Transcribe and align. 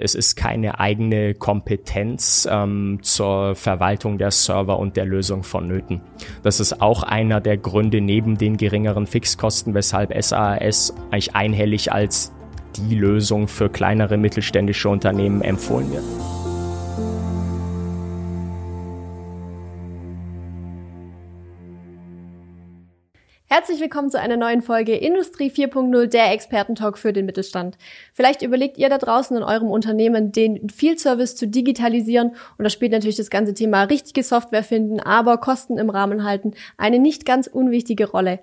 Es 0.00 0.14
ist 0.14 0.36
keine 0.36 0.78
eigene 0.78 1.34
Kompetenz 1.34 2.46
ähm, 2.48 3.00
zur 3.02 3.56
Verwaltung 3.56 4.16
der 4.16 4.30
Server 4.30 4.78
und 4.78 4.96
der 4.96 5.04
Lösung 5.04 5.42
vonnöten. 5.42 6.00
Das 6.44 6.60
ist 6.60 6.80
auch 6.80 7.02
einer 7.02 7.40
der 7.40 7.56
Gründe 7.56 8.00
neben 8.00 8.38
den 8.38 8.56
geringeren 8.56 9.08
Fixkosten, 9.08 9.74
weshalb 9.74 10.14
SAS 10.22 10.94
eigentlich 11.10 11.34
einhellig 11.34 11.90
als 11.90 12.32
die 12.76 12.94
Lösung 12.94 13.48
für 13.48 13.68
kleinere 13.68 14.18
mittelständische 14.18 14.88
Unternehmen 14.88 15.42
empfohlen 15.42 15.90
wird. 15.90 16.04
Herzlich 23.58 23.80
willkommen 23.80 24.08
zu 24.08 24.20
einer 24.20 24.36
neuen 24.36 24.62
Folge 24.62 24.94
Industrie 24.94 25.50
4.0, 25.50 26.06
der 26.06 26.30
Expertentalk 26.30 26.96
für 26.96 27.12
den 27.12 27.26
Mittelstand. 27.26 27.76
Vielleicht 28.14 28.42
überlegt 28.42 28.78
ihr 28.78 28.88
da 28.88 28.98
draußen 28.98 29.36
in 29.36 29.42
eurem 29.42 29.68
Unternehmen, 29.68 30.30
den 30.30 30.70
Field 30.70 31.00
Service 31.00 31.34
zu 31.34 31.48
digitalisieren 31.48 32.36
und 32.56 32.62
da 32.62 32.70
spielt 32.70 32.92
natürlich 32.92 33.16
das 33.16 33.30
ganze 33.30 33.54
Thema 33.54 33.82
richtige 33.82 34.22
Software 34.22 34.62
finden, 34.62 35.00
aber 35.00 35.38
Kosten 35.38 35.76
im 35.76 35.90
Rahmen 35.90 36.22
halten 36.22 36.52
eine 36.76 37.00
nicht 37.00 37.26
ganz 37.26 37.48
unwichtige 37.48 38.08
Rolle. 38.08 38.38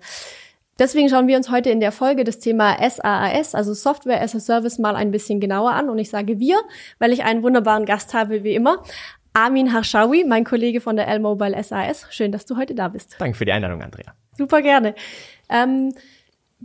Deswegen 0.79 1.07
schauen 1.07 1.27
wir 1.27 1.37
uns 1.37 1.49
heute 1.49 1.69
in 1.69 1.79
der 1.79 1.93
Folge 1.93 2.25
das 2.25 2.39
Thema 2.39 2.75
SaaS, 2.77 3.55
also 3.55 3.73
Software 3.73 4.21
as 4.21 4.35
a 4.35 4.41
Service, 4.41 4.79
mal 4.79 4.97
ein 4.97 5.11
bisschen 5.11 5.39
genauer 5.39 5.71
an. 5.71 5.89
Und 5.89 5.97
ich 5.97 6.09
sage 6.09 6.39
wir, 6.39 6.57
weil 6.99 7.13
ich 7.13 7.23
einen 7.23 7.41
wunderbaren 7.41 7.85
Gast 7.85 8.13
habe, 8.13 8.43
wie 8.43 8.53
immer. 8.53 8.83
Armin 9.31 9.71
Harshawi, 9.71 10.25
mein 10.27 10.43
Kollege 10.43 10.81
von 10.81 10.97
der 10.97 11.07
L-Mobile 11.07 11.63
SAS. 11.63 12.05
Schön, 12.09 12.33
dass 12.33 12.45
du 12.45 12.57
heute 12.57 12.75
da 12.75 12.89
bist. 12.89 13.15
Danke 13.17 13.37
für 13.37 13.45
die 13.45 13.53
Einladung, 13.53 13.81
Andrea. 13.81 14.13
Super 14.37 14.61
gerne. 14.61 14.95
Ähm, 15.49 15.93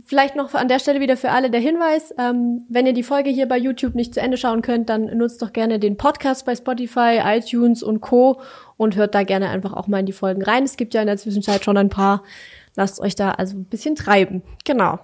vielleicht 0.05 0.35
noch 0.35 0.53
an 0.53 0.67
der 0.67 0.79
Stelle 0.79 0.99
wieder 0.99 1.17
für 1.17 1.31
alle 1.31 1.49
der 1.49 1.59
Hinweis, 1.59 2.13
ähm, 2.17 2.65
wenn 2.69 2.85
ihr 2.85 2.93
die 2.93 3.03
Folge 3.03 3.29
hier 3.29 3.47
bei 3.47 3.57
YouTube 3.57 3.95
nicht 3.95 4.13
zu 4.13 4.21
Ende 4.21 4.37
schauen 4.37 4.61
könnt, 4.61 4.89
dann 4.89 5.05
nutzt 5.17 5.41
doch 5.41 5.53
gerne 5.53 5.79
den 5.79 5.97
Podcast 5.97 6.45
bei 6.45 6.55
Spotify, 6.55 7.19
iTunes 7.23 7.83
und 7.83 8.01
Co. 8.01 8.41
und 8.77 8.95
hört 8.95 9.15
da 9.15 9.23
gerne 9.23 9.49
einfach 9.49 9.73
auch 9.73 9.87
mal 9.87 9.99
in 9.99 10.05
die 10.05 10.13
Folgen 10.13 10.41
rein. 10.41 10.63
Es 10.63 10.77
gibt 10.77 10.93
ja 10.93 11.01
in 11.01 11.07
der 11.07 11.17
Zwischenzeit 11.17 11.63
schon 11.63 11.77
ein 11.77 11.89
paar. 11.89 12.23
Lasst 12.75 12.99
euch 12.99 13.15
da 13.15 13.31
also 13.31 13.57
ein 13.57 13.65
bisschen 13.65 13.95
treiben. 13.95 14.43
Genau. 14.63 14.99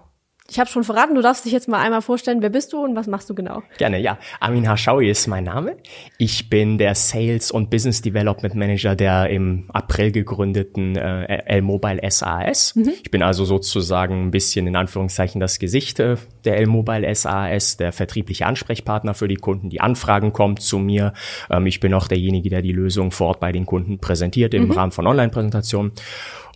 Ich 0.49 0.59
habe 0.59 0.69
schon 0.69 0.85
verraten, 0.85 1.13
du 1.13 1.21
darfst 1.21 1.43
dich 1.43 1.51
jetzt 1.51 1.67
mal 1.67 1.79
einmal 1.79 2.01
vorstellen, 2.01 2.41
wer 2.41 2.49
bist 2.49 2.71
du 2.71 2.81
und 2.83 2.95
was 2.95 3.07
machst 3.07 3.29
du 3.29 3.35
genau? 3.35 3.63
Gerne, 3.77 3.99
ja. 3.99 4.17
Armin 4.39 4.67
Harschaui 4.67 5.09
ist 5.09 5.27
mein 5.27 5.43
Name. 5.43 5.75
Ich 6.17 6.49
bin 6.49 6.77
der 6.77 6.95
Sales 6.95 7.51
und 7.51 7.69
Business 7.69 8.01
Development 8.01 8.55
Manager 8.55 8.95
der 8.95 9.29
im 9.29 9.65
April 9.73 10.13
gegründeten 10.13 10.95
äh, 10.95 11.43
L-Mobile 11.47 11.99
SAS. 12.09 12.75
Mhm. 12.75 12.93
Ich 13.03 13.11
bin 13.11 13.23
also 13.23 13.43
sozusagen 13.43 14.27
ein 14.27 14.31
bisschen 14.31 14.67
in 14.67 14.77
Anführungszeichen 14.77 15.41
das 15.41 15.59
Gesicht 15.59 15.99
äh, 15.99 16.15
der 16.45 16.57
L-Mobile 16.59 17.13
SAS, 17.13 17.75
der 17.75 17.91
vertriebliche 17.91 18.45
Ansprechpartner 18.45 19.13
für 19.13 19.27
die 19.27 19.35
Kunden. 19.35 19.69
Die 19.69 19.81
Anfragen 19.81 20.31
kommen 20.31 20.55
zu 20.55 20.79
mir. 20.79 21.11
Ähm, 21.49 21.65
ich 21.65 21.81
bin 21.81 21.93
auch 21.93 22.07
derjenige, 22.07 22.49
der 22.49 22.61
die 22.61 22.71
Lösung 22.71 23.11
vor 23.11 23.27
Ort 23.27 23.41
bei 23.41 23.51
den 23.51 23.65
Kunden 23.65 23.99
präsentiert 23.99 24.53
im 24.53 24.67
mhm. 24.67 24.71
Rahmen 24.71 24.91
von 24.93 25.07
Online-Präsentationen. 25.07 25.91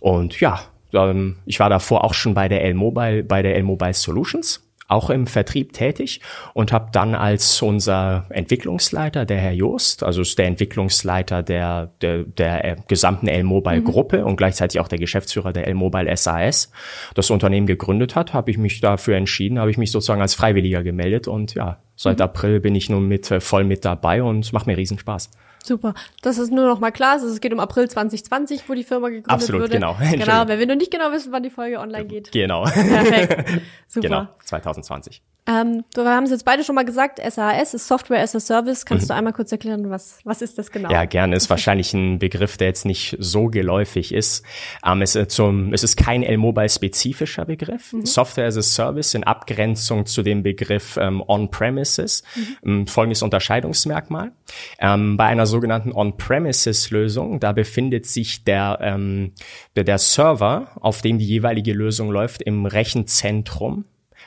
Und 0.00 0.40
ja, 0.40 0.60
ähm, 0.92 1.36
ich 1.46 1.60
war 1.60 1.70
davor 1.70 2.04
auch 2.04 2.14
schon 2.14 2.34
bei 2.34 2.48
der 2.48 2.64
L-Mobile, 2.64 3.24
bei 3.24 3.42
der 3.42 3.56
L-Mobile 3.56 3.94
Solutions 3.94 4.60
auch 4.92 5.10
im 5.10 5.26
Vertrieb 5.26 5.72
tätig 5.72 6.20
und 6.54 6.70
habe 6.70 6.90
dann 6.92 7.14
als 7.14 7.62
unser 7.62 8.26
Entwicklungsleiter, 8.28 9.24
der 9.24 9.38
Herr 9.38 9.52
Joost, 9.52 10.02
also 10.02 10.20
ist 10.20 10.38
der 10.38 10.46
Entwicklungsleiter 10.46 11.42
der, 11.42 11.92
der, 12.02 12.24
der 12.24 12.76
gesamten 12.88 13.26
L-Mobile-Gruppe 13.26 14.18
mhm. 14.18 14.26
und 14.26 14.36
gleichzeitig 14.36 14.80
auch 14.80 14.88
der 14.88 14.98
Geschäftsführer 14.98 15.52
der 15.52 15.66
L-Mobile 15.66 16.14
SAS, 16.16 16.70
das 17.14 17.30
Unternehmen 17.30 17.66
gegründet 17.66 18.14
hat, 18.14 18.34
habe 18.34 18.50
ich 18.50 18.58
mich 18.58 18.80
dafür 18.80 19.16
entschieden, 19.16 19.58
habe 19.58 19.70
ich 19.70 19.78
mich 19.78 19.90
sozusagen 19.90 20.20
als 20.20 20.34
Freiwilliger 20.34 20.82
gemeldet 20.82 21.26
und 21.26 21.54
ja, 21.54 21.78
seit 22.02 22.18
mhm. 22.18 22.24
April 22.24 22.60
bin 22.60 22.74
ich 22.74 22.90
nun 22.90 23.06
mit 23.06 23.26
voll 23.26 23.64
mit 23.64 23.84
dabei 23.84 24.22
und 24.22 24.52
macht 24.52 24.66
mir 24.66 24.76
riesen 24.76 24.98
Spaß. 24.98 25.30
Super. 25.62 25.94
Das 26.22 26.38
ist 26.38 26.50
nur 26.50 26.66
noch 26.66 26.80
mal 26.80 26.90
klar. 26.90 27.12
Also 27.12 27.28
es 27.28 27.40
geht 27.40 27.52
um 27.52 27.60
April 27.60 27.88
2020, 27.88 28.68
wo 28.68 28.74
die 28.74 28.82
Firma 28.82 29.08
gegründet 29.08 29.30
Absolut, 29.30 29.62
wurde. 29.62 29.74
genau. 29.74 29.96
Genau, 30.12 30.48
weil 30.48 30.58
wir 30.58 30.66
nur 30.66 30.76
nicht 30.76 30.90
genau 30.90 31.12
wissen, 31.12 31.32
wann 31.32 31.42
die 31.42 31.50
Folge 31.50 31.78
online 31.78 32.06
geht. 32.06 32.32
Genau. 32.32 32.64
Perfekt. 32.64 33.62
Super. 33.88 34.08
Genau, 34.08 34.28
2020. 34.44 35.22
Ähm, 35.44 35.82
wir 35.96 36.04
haben 36.04 36.22
es 36.22 36.30
jetzt 36.30 36.44
beide 36.44 36.62
schon 36.62 36.76
mal 36.76 36.84
gesagt, 36.84 37.18
SAS 37.18 37.74
ist 37.74 37.88
Software 37.88 38.22
as 38.22 38.36
a 38.36 38.40
Service. 38.40 38.86
Kannst 38.86 39.06
mhm. 39.06 39.08
du 39.08 39.14
einmal 39.14 39.32
kurz 39.32 39.50
erklären, 39.50 39.90
was, 39.90 40.20
was 40.22 40.40
ist 40.40 40.56
das 40.56 40.70
genau? 40.70 40.88
Ja, 40.90 41.04
gerne. 41.04 41.34
Ist 41.34 41.50
wahrscheinlich 41.50 41.92
ein 41.94 42.20
Begriff, 42.20 42.56
der 42.56 42.68
jetzt 42.68 42.84
nicht 42.84 43.16
so 43.18 43.46
geläufig 43.46 44.14
ist. 44.14 44.44
Ähm, 44.86 45.02
es, 45.02 45.16
ist 45.16 45.32
zum, 45.32 45.72
es 45.72 45.82
ist 45.82 45.96
kein 45.96 46.22
L-Mobile-spezifischer 46.22 47.44
Begriff. 47.44 47.92
Mhm. 47.92 48.06
Software 48.06 48.46
as 48.46 48.56
a 48.56 48.62
Service 48.62 49.14
in 49.14 49.24
Abgrenzung 49.24 50.06
zu 50.06 50.22
dem 50.22 50.44
Begriff 50.44 50.96
ähm, 50.96 51.20
On-Premises. 51.26 52.22
Mhm. 52.62 52.86
Folgendes 52.86 53.22
Unterscheidungsmerkmal. 53.22 54.30
Ähm, 54.78 55.16
bei 55.16 55.24
einer 55.24 55.46
sogenannten 55.46 55.92
On-Premises-Lösung, 55.92 57.40
da 57.40 57.50
befindet 57.50 58.06
sich 58.06 58.44
der, 58.44 58.78
ähm, 58.80 59.32
der, 59.74 59.82
der 59.82 59.98
Server, 59.98 60.70
auf 60.80 61.02
dem 61.02 61.18
die 61.18 61.26
jeweilige 61.26 61.72
Lösung 61.72 62.12
läuft, 62.12 62.42
im 62.42 62.64
Rechenzentrum 62.64 63.86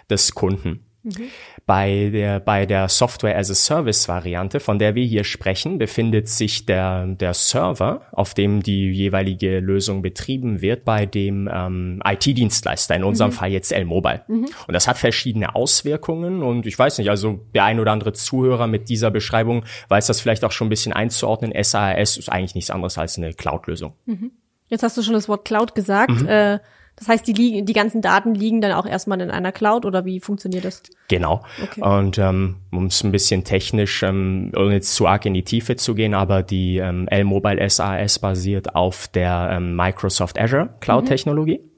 des 0.10 0.36
Kunden. 0.36 0.82
Mhm. 1.06 1.30
Bei 1.66 2.10
der, 2.12 2.40
bei 2.40 2.66
der 2.66 2.90
Software 2.90 3.38
as 3.38 3.52
a 3.52 3.54
Service 3.54 4.08
Variante, 4.08 4.60
von 4.60 4.80
der 4.80 4.96
wir 4.96 5.06
hier 5.06 5.24
sprechen, 5.24 5.78
befindet 5.78 6.28
sich 6.28 6.66
der, 6.66 7.06
der 7.06 7.34
Server, 7.34 8.02
auf 8.12 8.34
dem 8.34 8.64
die 8.64 8.92
jeweilige 8.92 9.60
Lösung 9.60 10.02
betrieben 10.02 10.62
wird, 10.62 10.84
bei 10.84 11.06
dem 11.06 11.50
ähm, 11.52 12.02
IT-Dienstleister, 12.04 12.96
in 12.96 13.04
unserem 13.04 13.32
mhm. 13.32 13.36
Fall 13.36 13.52
jetzt 13.52 13.72
L-Mobile. 13.72 14.24
Mhm. 14.28 14.46
Und 14.68 14.74
das 14.74 14.88
hat 14.88 14.98
verschiedene 14.98 15.56
Auswirkungen 15.56 16.42
und 16.42 16.66
ich 16.66 16.78
weiß 16.78 16.98
nicht, 16.98 17.10
also 17.10 17.46
der 17.54 17.66
ein 17.66 17.80
oder 17.80 17.92
andere 17.92 18.14
Zuhörer 18.14 18.68
mit 18.68 18.90
dieser 18.90 19.12
Beschreibung 19.12 19.64
weiß 19.90 20.08
das 20.08 20.22
vielleicht 20.22 20.44
auch 20.44 20.52
schon 20.52 20.68
ein 20.68 20.70
bisschen 20.70 20.94
einzuordnen. 20.94 21.54
SAS 21.64 22.18
ist 22.18 22.30
eigentlich 22.30 22.56
nichts 22.56 22.72
anderes 22.72 22.98
als 22.98 23.18
eine 23.18 23.34
Cloud-Lösung. 23.34 23.94
Mhm. 24.06 24.32
Jetzt 24.68 24.82
hast 24.82 24.98
du 24.98 25.04
schon 25.04 25.14
das 25.14 25.30
Wort 25.30 25.46
Cloud 25.46 25.76
gesagt. 25.76 26.22
Mhm. 26.22 26.28
Äh, 26.28 26.60
das 26.98 27.10
heißt, 27.10 27.28
die, 27.28 27.34
liegen, 27.34 27.66
die 27.66 27.74
ganzen 27.74 28.02
Daten 28.02 28.36
liegen 28.36 28.62
dann 28.62 28.72
auch 28.72 28.86
erstmal 28.86 29.20
in 29.20 29.30
einer 29.30 29.52
Cloud 29.52 29.86
oder 29.86 30.06
wie 30.06 30.22
funktioniert 30.22 30.64
das? 30.64 30.82
Genau. 31.10 31.44
Okay. 31.62 31.82
Und 31.82 32.18
ähm, 32.18 32.58
um 32.72 32.86
es 32.86 33.04
ein 33.04 33.12
bisschen 33.12 33.44
technisch, 33.44 34.02
ähm, 34.02 34.52
ohne 34.56 34.76
jetzt 34.76 34.96
zu 34.96 35.06
arg 35.06 35.26
in 35.26 35.34
die 35.34 35.44
Tiefe 35.44 35.76
zu 35.76 35.94
gehen, 35.94 36.14
aber 36.14 36.42
die 36.42 36.78
ähm, 36.78 37.08
L-Mobile 37.10 37.70
SAS 37.70 38.20
basiert 38.20 38.76
auf 38.76 39.10
der 39.10 39.50
ähm, 39.52 39.76
Microsoft 39.76 40.40
Azure 40.40 40.70
Cloud-Technologie. 40.80 41.60
Mhm. 41.60 41.76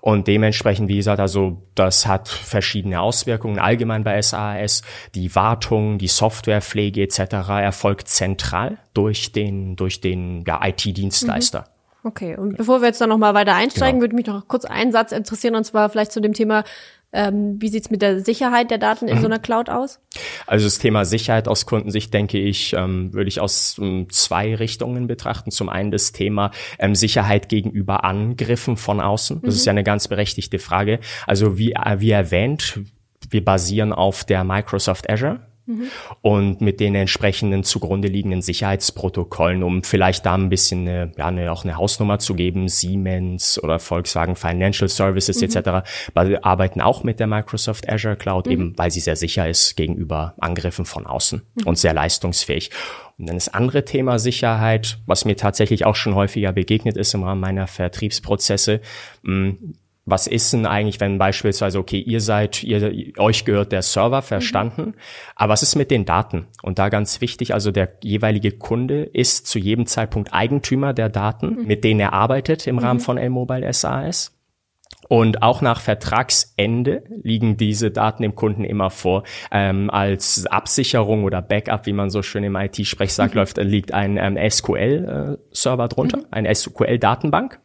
Und 0.00 0.26
dementsprechend, 0.26 0.88
wie 0.88 0.96
gesagt, 0.96 1.20
also 1.20 1.62
das 1.76 2.06
hat 2.06 2.28
verschiedene 2.28 3.00
Auswirkungen. 3.00 3.60
Allgemein 3.60 4.02
bei 4.02 4.20
SAS, 4.20 4.82
die 5.14 5.32
Wartung, 5.36 5.98
die 5.98 6.08
Softwarepflege 6.08 7.02
etc. 7.02 7.20
erfolgt 7.60 8.08
zentral 8.08 8.78
durch 8.94 9.30
den, 9.30 9.76
durch 9.76 10.00
den 10.00 10.42
ja, 10.44 10.60
IT-Dienstleister. 10.66 11.60
Mhm. 11.60 11.71
Okay, 12.04 12.36
und 12.36 12.56
bevor 12.56 12.80
wir 12.80 12.88
jetzt 12.88 13.00
dann 13.00 13.08
nochmal 13.08 13.34
weiter 13.34 13.54
einsteigen, 13.54 14.00
genau. 14.00 14.02
würde 14.02 14.16
mich 14.16 14.26
noch 14.26 14.48
kurz 14.48 14.64
ein 14.64 14.90
Satz 14.90 15.12
interessieren, 15.12 15.54
und 15.54 15.64
zwar 15.64 15.88
vielleicht 15.88 16.10
zu 16.10 16.20
dem 16.20 16.32
Thema, 16.32 16.64
ähm, 17.12 17.60
wie 17.60 17.68
sieht's 17.68 17.90
mit 17.90 18.02
der 18.02 18.20
Sicherheit 18.20 18.70
der 18.70 18.78
Daten 18.78 19.06
in 19.06 19.18
mhm. 19.18 19.20
so 19.20 19.26
einer 19.26 19.38
Cloud 19.38 19.68
aus? 19.68 20.00
Also 20.46 20.64
das 20.64 20.78
Thema 20.78 21.04
Sicherheit 21.04 21.46
aus 21.46 21.66
Kundensicht, 21.66 22.12
denke 22.12 22.38
ich, 22.38 22.72
ähm, 22.72 23.12
würde 23.12 23.28
ich 23.28 23.40
aus 23.40 23.76
ähm, 23.78 24.08
zwei 24.10 24.54
Richtungen 24.54 25.06
betrachten. 25.06 25.50
Zum 25.50 25.68
einen 25.68 25.90
das 25.90 26.12
Thema 26.12 26.50
ähm, 26.78 26.94
Sicherheit 26.94 27.48
gegenüber 27.48 28.04
Angriffen 28.04 28.76
von 28.76 29.00
außen. 29.00 29.42
Das 29.42 29.54
mhm. 29.54 29.58
ist 29.58 29.66
ja 29.66 29.70
eine 29.70 29.84
ganz 29.84 30.08
berechtigte 30.08 30.58
Frage. 30.58 31.00
Also 31.26 31.58
wie, 31.58 31.72
äh, 31.72 32.00
wie 32.00 32.10
erwähnt, 32.10 32.80
wir 33.30 33.44
basieren 33.44 33.92
auf 33.92 34.24
der 34.24 34.42
Microsoft 34.42 35.08
Azure 35.10 35.40
Mhm. 35.72 35.86
Und 36.20 36.60
mit 36.60 36.80
den 36.80 36.94
entsprechenden 36.94 37.64
zugrunde 37.64 38.08
liegenden 38.08 38.42
Sicherheitsprotokollen, 38.42 39.62
um 39.62 39.82
vielleicht 39.82 40.26
da 40.26 40.34
ein 40.34 40.48
bisschen 40.48 40.88
eine, 40.88 41.12
ja, 41.16 41.26
eine, 41.26 41.52
auch 41.52 41.64
eine 41.64 41.76
Hausnummer 41.76 42.18
zu 42.18 42.34
geben, 42.34 42.68
Siemens 42.68 43.62
oder 43.62 43.78
Volkswagen 43.78 44.36
Financial 44.36 44.88
Services 44.88 45.40
mhm. 45.40 45.44
etc. 45.44 46.40
arbeiten 46.42 46.80
auch 46.80 47.04
mit 47.04 47.20
der 47.20 47.26
Microsoft 47.26 47.88
Azure 47.88 48.16
Cloud, 48.16 48.46
mhm. 48.46 48.52
eben 48.52 48.78
weil 48.78 48.90
sie 48.90 49.00
sehr 49.00 49.16
sicher 49.16 49.48
ist 49.48 49.76
gegenüber 49.76 50.34
Angriffen 50.38 50.84
von 50.84 51.06
außen 51.06 51.42
mhm. 51.54 51.66
und 51.66 51.78
sehr 51.78 51.94
leistungsfähig. 51.94 52.70
Und 53.18 53.28
dann 53.28 53.36
das 53.36 53.48
andere 53.48 53.84
Thema 53.84 54.18
Sicherheit, 54.18 54.98
was 55.06 55.24
mir 55.24 55.36
tatsächlich 55.36 55.84
auch 55.84 55.94
schon 55.94 56.14
häufiger 56.14 56.52
begegnet 56.52 56.96
ist 56.96 57.14
im 57.14 57.22
Rahmen 57.22 57.40
meiner 57.40 57.66
Vertriebsprozesse, 57.66 58.80
was 60.04 60.26
ist 60.26 60.52
denn 60.52 60.66
eigentlich, 60.66 61.00
wenn 61.00 61.18
beispielsweise, 61.18 61.78
okay, 61.78 61.98
ihr 61.98 62.20
seid, 62.20 62.64
ihr, 62.64 63.12
euch 63.18 63.44
gehört 63.44 63.70
der 63.70 63.82
Server, 63.82 64.22
verstanden, 64.22 64.82
mhm. 64.82 64.94
aber 65.36 65.52
was 65.52 65.62
ist 65.62 65.76
mit 65.76 65.90
den 65.90 66.04
Daten? 66.04 66.46
Und 66.62 66.78
da 66.78 66.88
ganz 66.88 67.20
wichtig, 67.20 67.54
also 67.54 67.70
der 67.70 67.98
jeweilige 68.02 68.52
Kunde 68.52 69.04
ist 69.04 69.46
zu 69.46 69.58
jedem 69.58 69.86
Zeitpunkt 69.86 70.32
Eigentümer 70.32 70.92
der 70.92 71.08
Daten, 71.08 71.60
mhm. 71.60 71.66
mit 71.66 71.84
denen 71.84 72.00
er 72.00 72.12
arbeitet 72.12 72.66
im 72.66 72.76
mhm. 72.76 72.80
Rahmen 72.80 73.00
von 73.00 73.16
L-Mobile 73.16 73.72
SAS. 73.72 74.36
Und 75.08 75.42
auch 75.42 75.60
nach 75.60 75.80
Vertragsende 75.80 77.02
liegen 77.22 77.56
diese 77.56 77.90
Daten 77.90 78.22
dem 78.22 78.34
Kunden 78.34 78.64
immer 78.64 78.88
vor. 78.88 79.24
Ähm, 79.50 79.90
als 79.90 80.46
Absicherung 80.46 81.24
oder 81.24 81.42
Backup, 81.42 81.86
wie 81.86 81.92
man 81.92 82.08
so 82.08 82.22
schön 82.22 82.44
im 82.44 82.56
IT-Sprech 82.56 83.12
sagt, 83.12 83.34
mhm. 83.34 83.40
läuft, 83.40 83.56
liegt 83.58 83.92
ein 83.92 84.16
ähm, 84.16 84.38
SQL-Server 84.50 85.88
drunter, 85.88 86.18
mhm. 86.18 86.26
eine 86.30 86.54
SQL-Datenbank. 86.54 87.60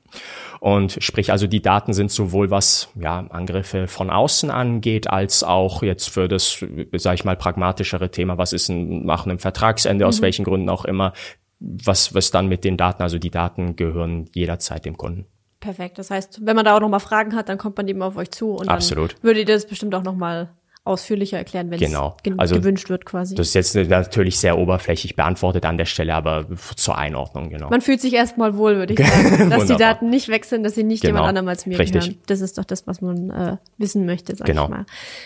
Und 0.59 0.97
sprich 1.01 1.31
also, 1.31 1.47
die 1.47 1.61
Daten 1.61 1.93
sind 1.93 2.11
sowohl 2.11 2.49
was 2.49 2.89
ja, 2.99 3.19
Angriffe 3.29 3.87
von 3.87 4.09
außen 4.09 4.49
angeht, 4.49 5.09
als 5.09 5.43
auch 5.43 5.83
jetzt 5.83 6.09
für 6.09 6.27
das, 6.27 6.65
sage 6.93 7.15
ich 7.15 7.25
mal, 7.25 7.35
pragmatischere 7.35 8.11
Thema, 8.11 8.37
was 8.37 8.53
ist 8.53 8.69
ein, 8.69 9.05
nach 9.05 9.25
einem 9.25 9.39
Vertragsende, 9.39 10.05
mhm. 10.05 10.09
aus 10.09 10.21
welchen 10.21 10.45
Gründen 10.45 10.69
auch 10.69 10.85
immer, 10.85 11.13
was, 11.59 12.13
was 12.13 12.31
dann 12.31 12.47
mit 12.47 12.63
den 12.63 12.77
Daten, 12.77 13.01
also 13.01 13.17
die 13.19 13.31
Daten 13.31 13.75
gehören 13.75 14.29
jederzeit 14.33 14.85
dem 14.85 14.97
Kunden. 14.97 15.25
Perfekt. 15.59 15.97
Das 15.97 16.11
heißt, 16.11 16.45
wenn 16.45 16.55
man 16.55 16.65
da 16.65 16.75
auch 16.75 16.81
nochmal 16.81 16.99
Fragen 16.99 17.35
hat, 17.35 17.49
dann 17.49 17.57
kommt 17.57 17.77
man 17.77 17.87
eben 17.87 18.01
auf 18.01 18.15
euch 18.15 18.31
zu 18.31 18.51
und 18.51 18.69
Absolut. 18.69 19.13
dann 19.13 19.23
würde 19.23 19.39
ihr 19.39 19.45
das 19.45 19.65
bestimmt 19.65 19.95
auch 19.95 20.03
nochmal 20.03 20.49
ausführlicher 20.87 21.37
erklären, 21.37 21.69
wenn 21.69 21.79
genau. 21.79 22.15
es 22.17 22.23
ge 22.23 22.33
also, 22.37 22.55
gewünscht 22.55 22.89
wird 22.89 23.05
quasi. 23.05 23.35
Das 23.35 23.47
ist 23.47 23.53
jetzt 23.53 23.75
natürlich 23.89 24.39
sehr 24.39 24.57
oberflächlich 24.57 25.15
beantwortet 25.15 25.65
an 25.65 25.77
der 25.77 25.85
Stelle, 25.85 26.15
aber 26.15 26.45
zur 26.75 26.97
Einordnung, 26.97 27.49
genau. 27.49 27.69
Man 27.69 27.81
fühlt 27.81 28.01
sich 28.01 28.13
erstmal 28.13 28.57
wohl, 28.57 28.77
würde 28.77 28.93
ich 28.93 28.99
sagen, 29.07 29.49
dass 29.49 29.65
die 29.65 29.75
Daten 29.75 30.09
nicht 30.09 30.29
weg 30.29 30.45
sind, 30.45 30.63
dass 30.63 30.75
sie 30.75 30.83
nicht 30.83 31.01
genau. 31.01 31.15
jemand 31.15 31.29
anderem 31.29 31.47
als 31.47 31.65
mir 31.65 31.77
Richtig. 31.77 32.01
gehören. 32.01 32.19
Das 32.27 32.41
ist 32.41 32.57
doch 32.57 32.65
das, 32.65 32.87
was 32.87 33.01
man 33.01 33.29
äh, 33.29 33.57
wissen 33.77 34.05
möchte, 34.05 34.35
sag 34.35 34.47
genau. 34.47 34.65
ich 34.65 34.69
mal. 34.69 34.85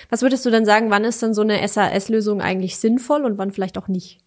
Was 0.10 0.22
würdest 0.22 0.46
du 0.46 0.50
denn 0.50 0.66
sagen, 0.66 0.90
wann 0.90 1.04
ist 1.04 1.22
dann 1.24 1.34
so 1.34 1.42
eine 1.42 1.66
SAS-Lösung 1.68 2.42
eigentlich 2.42 2.78
sinnvoll 2.78 3.24
und 3.25 3.38
wann 3.38 3.52
vielleicht 3.52 3.78
auch 3.78 3.88
nicht? 3.88 4.19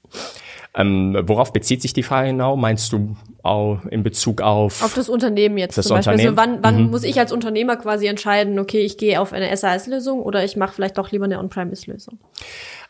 Ähm, 0.76 1.16
worauf 1.26 1.52
bezieht 1.52 1.82
sich 1.82 1.92
die 1.92 2.02
Frage 2.02 2.28
genau? 2.30 2.56
Meinst 2.56 2.92
du 2.92 3.16
auch 3.42 3.84
in 3.90 4.02
Bezug 4.02 4.40
auf 4.40 4.82
auf 4.82 4.94
das 4.94 5.08
Unternehmen 5.08 5.56
jetzt 5.58 5.78
das 5.78 5.86
zum 5.86 5.96
Beispiel? 5.96 6.12
Also 6.14 6.28
Unternehmen? 6.28 6.62
wann, 6.62 6.74
wann 6.74 6.84
Mhm. 6.86 6.90
muss 6.90 7.04
ich 7.04 7.18
als 7.20 7.30
Unternehmer 7.32 7.76
quasi 7.76 8.06
entscheiden, 8.06 8.58
okay, 8.58 8.80
ich 8.80 8.96
gehe 8.98 9.20
auf 9.20 9.32
eine 9.32 9.54
SAS-Lösung 9.56 10.20
oder 10.22 10.44
ich 10.44 10.56
mache 10.56 10.72
vielleicht 10.74 10.98
doch 10.98 11.12
lieber 11.12 11.26
eine 11.26 11.38
On-Premise-Lösung? 11.38 12.18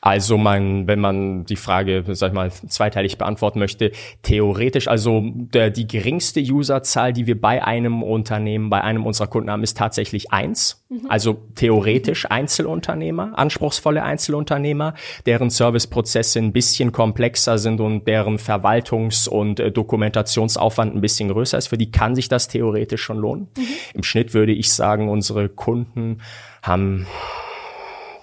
Also 0.01 0.37
man, 0.37 0.87
wenn 0.87 1.01
man 1.01 1.47
die 1.47 1.57
Frage, 1.57 2.05
sag 2.13 2.29
ich 2.29 2.35
mal, 2.35 2.51
zweiteilig 2.53 3.17
beantworten 3.17 3.59
möchte, 3.59 3.91
theoretisch, 4.23 4.87
also 4.87 5.23
der, 5.25 5.71
die 5.71 5.87
geringste 5.87 6.41
Userzahl, 6.41 7.15
die 7.15 7.27
wir 7.27 7.41
bei 7.41 7.65
einem 7.65 8.03
Unternehmen, 8.03 8.69
bei 8.69 8.83
einem 8.83 9.07
unserer 9.07 9.29
Kunden 9.29 9.51
haben, 9.51 9.63
ist 9.63 9.79
tatsächlich 9.79 10.31
eins. 10.31 10.85
Also 11.09 11.39
theoretisch 11.55 12.31
Einzelunternehmer, 12.31 13.33
anspruchsvolle 13.37 14.03
Einzelunternehmer, 14.03 14.95
deren 15.27 15.49
Serviceprozesse 15.51 16.39
ein 16.39 16.53
bisschen 16.53 16.93
komplexer 16.93 17.57
sind 17.59 17.74
und 17.81 18.07
deren 18.07 18.39
Verwaltungs- 18.39 19.29
und 19.29 19.61
äh, 19.61 19.71
Dokumentationsaufwand 19.71 20.95
ein 20.95 21.01
bisschen 21.01 21.29
größer 21.29 21.59
ist. 21.59 21.69
Für 21.69 21.79
die 21.79 21.91
kann 21.91 22.15
sich 22.15 22.29
das 22.29 22.49
theoretisch 22.49 23.03
schon 23.03 23.19
lohnen. 23.19 23.49
Im 23.95 24.03
Schnitt 24.03 24.35
würde 24.35 24.53
ich 24.53 24.73
sagen, 24.73 25.09
unsere 25.09 25.49
Kunden 25.49 26.21
haben 26.63 27.07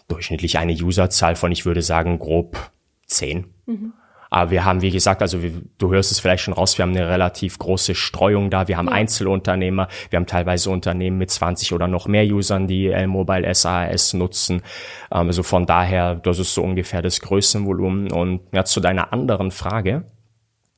durchschnittlich 0.08 0.58
eine 0.58 0.74
Userzahl 0.74 1.36
von, 1.36 1.52
ich 1.52 1.66
würde 1.66 1.82
sagen, 1.82 2.20
grob 2.20 2.72
zehn. 3.06 3.46
Aber 4.32 4.50
wir 4.50 4.64
haben, 4.64 4.82
wie 4.82 4.92
gesagt, 4.92 5.22
also 5.22 5.44
wir, 5.44 5.52
du 5.78 5.92
hörst 5.92 6.12
es 6.12 6.22
vielleicht 6.22 6.44
schon 6.44 6.54
raus, 6.54 6.78
wir 6.78 6.84
haben 6.84 6.96
eine 6.96 7.08
relativ 7.10 7.60
große 7.60 7.96
Streuung 7.96 8.50
da. 8.50 8.70
Wir 8.70 8.78
haben 8.78 8.88
Ja. 8.88 8.94
Einzelunternehmer, 8.94 9.90
wir 10.10 10.18
haben 10.18 10.26
teilweise 10.26 10.70
Unternehmen 10.70 11.18
mit 11.18 11.30
20 11.30 11.74
oder 11.74 11.88
noch 11.90 12.08
mehr 12.08 12.24
Usern, 12.24 12.66
die 12.66 12.88
L-Mobile 12.88 13.54
SAS 13.54 14.14
nutzen. 14.14 14.64
Ähm, 15.12 15.28
also 15.28 15.44
von 15.44 15.66
daher, 15.66 16.16
das 16.16 16.40
ist 16.40 16.54
so 16.54 16.64
ungefähr 16.64 17.02
das 17.02 17.20
Größenvolumen. 17.20 18.10
Und 18.12 18.42
ja, 18.54 18.64
zu 18.64 18.80
deiner 18.80 19.12
anderen 19.12 19.52
Frage. 19.52 20.06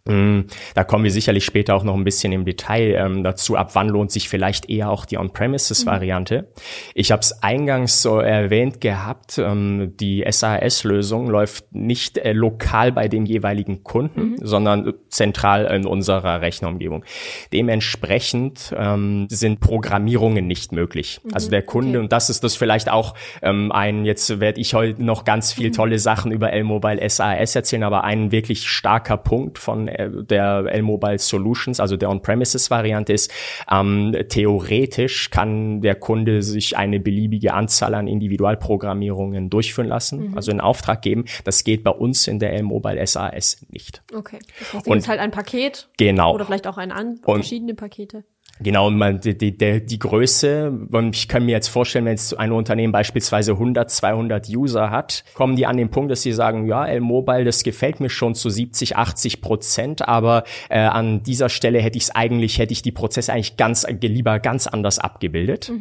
Mm, 0.06 0.42
Da 0.74 0.84
kommen 0.84 1.06
wir 1.06 1.12
sicherlich 1.12 1.46
später 1.46 1.76
auch 1.76 1.84
noch 1.84 1.96
ein 1.96 2.04
bisschen 2.04 2.34
im 2.34 2.44
Detail 2.44 2.96
ähm, 2.98 3.24
dazu, 3.24 3.56
ab 3.56 3.72
wann 3.74 3.88
lohnt 3.88 4.12
sich 4.12 4.28
vielleicht 4.28 4.70
eher 4.70 4.90
auch 4.90 5.06
die 5.06 5.18
On-Premises-Variante. 5.18 6.52
Ich 6.94 7.12
habe 7.14 7.22
es 7.22 7.42
eingangs 7.42 8.02
so 8.02 8.20
erwähnt 8.20 8.82
gehabt, 8.82 9.38
ähm, 9.38 9.94
die 9.98 10.26
SAS-Lösung 10.30 11.30
läuft 11.30 11.74
nicht 11.74 12.18
äh, 12.18 12.34
lokal 12.34 12.92
bei 12.92 13.08
dem 13.08 13.26
jeweiligen 13.26 13.84
Kunden, 13.84 14.36
sondern 14.46 14.94
zentral 15.08 15.66
in 15.74 15.86
unserer 15.86 16.42
Rechnerumgebung. 16.42 17.06
Dementsprechend 17.54 18.76
ähm, 18.78 19.28
sind 19.30 19.62
Programmierungen 19.62 20.46
nicht 20.48 20.74
möglich. 20.74 21.22
Also 21.32 21.50
der 21.50 21.62
Kunde, 21.62 22.00
okay. 22.00 22.04
und 22.04 22.12
das 22.12 22.30
ist 22.30 22.44
das 22.44 22.58
vielleicht 22.58 22.92
auch 22.92 23.14
ähm, 23.42 23.72
ein, 23.72 24.04
jetzt 24.04 24.42
werde 24.42 24.60
ich 24.60 24.74
heute 24.74 25.02
noch 25.02 25.24
ganz 25.24 25.54
viel 25.54 25.72
tolle 25.72 25.98
Sachen 25.98 26.34
über 26.34 26.52
L-Mobile 26.52 27.10
SAS 27.10 27.56
erzählen, 27.56 27.84
aber 27.84 28.04
ein 28.04 28.34
wirklich 28.34 28.68
starker 28.68 29.16
Punkt 29.16 29.60
von 29.60 29.93
der 30.30 30.66
L-Mobile 30.70 31.20
Solutions, 31.20 31.80
also 31.80 31.98
der 31.98 32.10
On-Premises-Variante 32.10 33.14
ist, 33.14 33.32
ähm, 33.72 34.16
theoretisch 34.30 35.30
kann 35.30 35.82
der 35.82 35.96
Kunde 35.96 36.42
sich 36.44 36.78
eine 36.78 37.00
beliebige 37.00 37.54
Anzahl 37.54 37.94
an 37.96 38.08
Individualprogrammierungen 38.08 39.50
durchführen 39.50 39.88
lassen, 39.88 40.34
also 40.36 40.52
in 40.52 40.60
Auftrag 40.62 41.02
geben. 41.02 41.26
Das 41.44 41.64
geht 41.64 41.84
bei 41.84 41.92
uns 41.92 42.28
in 42.28 42.40
der 42.40 42.54
L-Mobile 42.54 43.06
SAS 43.06 43.66
nicht. 43.70 44.04
Okay. 44.16 44.40
Das 44.60 44.74
heißt, 44.74 44.88
Und- 44.88 44.98
ist 44.98 45.08
halt 45.08 45.20
ein 45.20 45.32
Paket 45.32 45.90
Genau. 45.98 46.34
oder 46.34 46.46
vielleicht 46.46 46.68
auch 46.68 46.78
ein 46.78 46.92
an 46.92 47.20
Und- 47.26 47.36
verschiedene 47.36 47.74
Pakete. 47.74 48.24
Genau, 48.60 48.88
und 48.88 48.98
man, 48.98 49.20
die, 49.20 49.36
die, 49.36 49.86
die 49.86 50.00
Größe, 50.00 50.72
und 50.92 51.16
ich 51.16 51.28
kann 51.28 51.46
mir 51.46 51.54
jetzt 51.54 51.70
vorstellen, 51.70 52.06
wenn 52.06 52.14
jetzt 52.14 52.38
ein 52.38 52.52
Unternehmen 52.52 52.94
beispielsweise 52.94 53.54
100, 53.54 53.90
200 53.90 54.48
User 54.50 54.92
hat, 54.92 55.24
kommen 55.34 55.56
die 55.56 55.66
an 55.66 55.76
den 55.76 55.90
Punkt, 55.90 56.12
dass 56.12 56.22
sie 56.22 56.32
sagen, 56.32 56.68
ja, 56.68 56.86
L-Mobile, 56.86 57.46
das 57.46 57.64
gefällt 57.64 58.00
mir 58.00 58.10
schon 58.10 58.36
zu 58.36 58.50
70, 58.50 58.96
80 58.96 59.42
Prozent, 59.42 60.08
aber 60.08 60.44
äh, 60.70 60.80
an 60.80 61.24
dieser 61.24 61.50
Stelle 61.50 61.82
hätte 61.82 61.98
ich 61.98 62.04
es 62.04 62.12
eigentlich, 62.12 62.60
hätte 62.60 62.74
ich 62.74 62.84
die 62.84 62.92
Prozesse 62.92 63.34
eigentlich 63.34 63.58
ganz, 63.58 63.88
lieber 64.02 64.40
ganz 64.40 64.68
anders 64.68 65.00
abgebildet. 65.00 65.72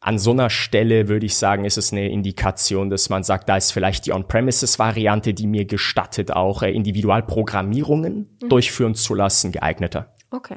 An 0.00 0.18
so 0.18 0.32
einer 0.32 0.50
Stelle 0.50 1.08
würde 1.08 1.26
ich 1.26 1.36
sagen, 1.36 1.64
ist 1.64 1.76
es 1.76 1.92
eine 1.92 2.10
Indikation, 2.10 2.90
dass 2.90 3.10
man 3.10 3.22
sagt, 3.22 3.48
da 3.48 3.56
ist 3.56 3.70
vielleicht 3.70 4.06
die 4.06 4.12
On-Premises-Variante, 4.12 5.34
die 5.34 5.46
mir 5.46 5.66
gestattet, 5.66 6.32
auch 6.32 6.62
äh, 6.62 6.72
Individualprogrammierungen 6.72 8.38
durchführen 8.48 8.94
zu 8.94 9.14
lassen, 9.14 9.52
geeigneter. 9.52 10.14
Okay. 10.30 10.56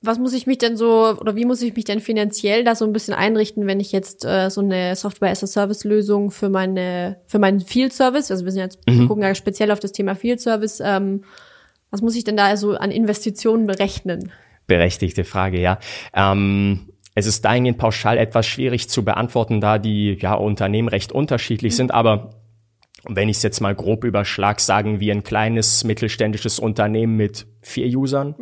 Was 0.00 0.18
muss 0.18 0.32
ich 0.32 0.46
mich 0.46 0.58
denn 0.58 0.76
so 0.76 1.16
oder 1.20 1.34
wie 1.34 1.44
muss 1.44 1.60
ich 1.60 1.74
mich 1.74 1.84
denn 1.84 2.00
finanziell 2.00 2.62
da 2.62 2.76
so 2.76 2.84
ein 2.84 2.92
bisschen 2.92 3.14
einrichten, 3.14 3.66
wenn 3.66 3.80
ich 3.80 3.90
jetzt 3.90 4.24
äh, 4.24 4.48
so 4.48 4.60
eine 4.60 4.94
Software 4.94 5.30
as 5.30 5.42
a 5.42 5.48
Service 5.48 5.82
Lösung 5.82 6.30
für 6.30 6.48
meine 6.48 7.20
für 7.26 7.40
meinen 7.40 7.60
Field 7.60 7.92
Service, 7.92 8.30
also 8.30 8.44
wir 8.44 8.52
sind 8.52 8.62
jetzt 8.62 8.78
wir 8.86 9.08
gucken 9.08 9.24
ja 9.24 9.34
speziell 9.34 9.72
auf 9.72 9.80
das 9.80 9.90
Thema 9.90 10.14
Field 10.14 10.40
Service, 10.40 10.80
ähm, 10.84 11.24
was 11.90 12.00
muss 12.00 12.14
ich 12.14 12.22
denn 12.22 12.36
da 12.36 12.56
so 12.56 12.74
an 12.74 12.92
Investitionen 12.92 13.66
berechnen? 13.66 14.30
Berechtigte 14.68 15.24
Frage, 15.24 15.58
ja. 15.58 15.78
Ähm, 16.14 16.92
es 17.14 17.26
ist 17.26 17.44
dahingehend 17.44 17.78
pauschal 17.78 18.18
etwas 18.18 18.46
schwierig 18.46 18.88
zu 18.88 19.04
beantworten, 19.04 19.60
da 19.60 19.78
die 19.78 20.16
ja, 20.20 20.34
Unternehmen 20.34 20.88
recht 20.88 21.10
unterschiedlich 21.10 21.74
sind, 21.74 21.92
aber 21.92 22.30
wenn 23.04 23.28
ich 23.28 23.38
es 23.38 23.42
jetzt 23.42 23.60
mal 23.60 23.74
grob 23.74 24.04
überschlag, 24.04 24.60
sagen 24.60 25.00
wir 25.00 25.12
ein 25.12 25.22
kleines 25.22 25.82
mittelständisches 25.82 26.58
Unternehmen 26.58 27.16
mit 27.16 27.46
vier 27.62 27.86
Usern, 27.98 28.36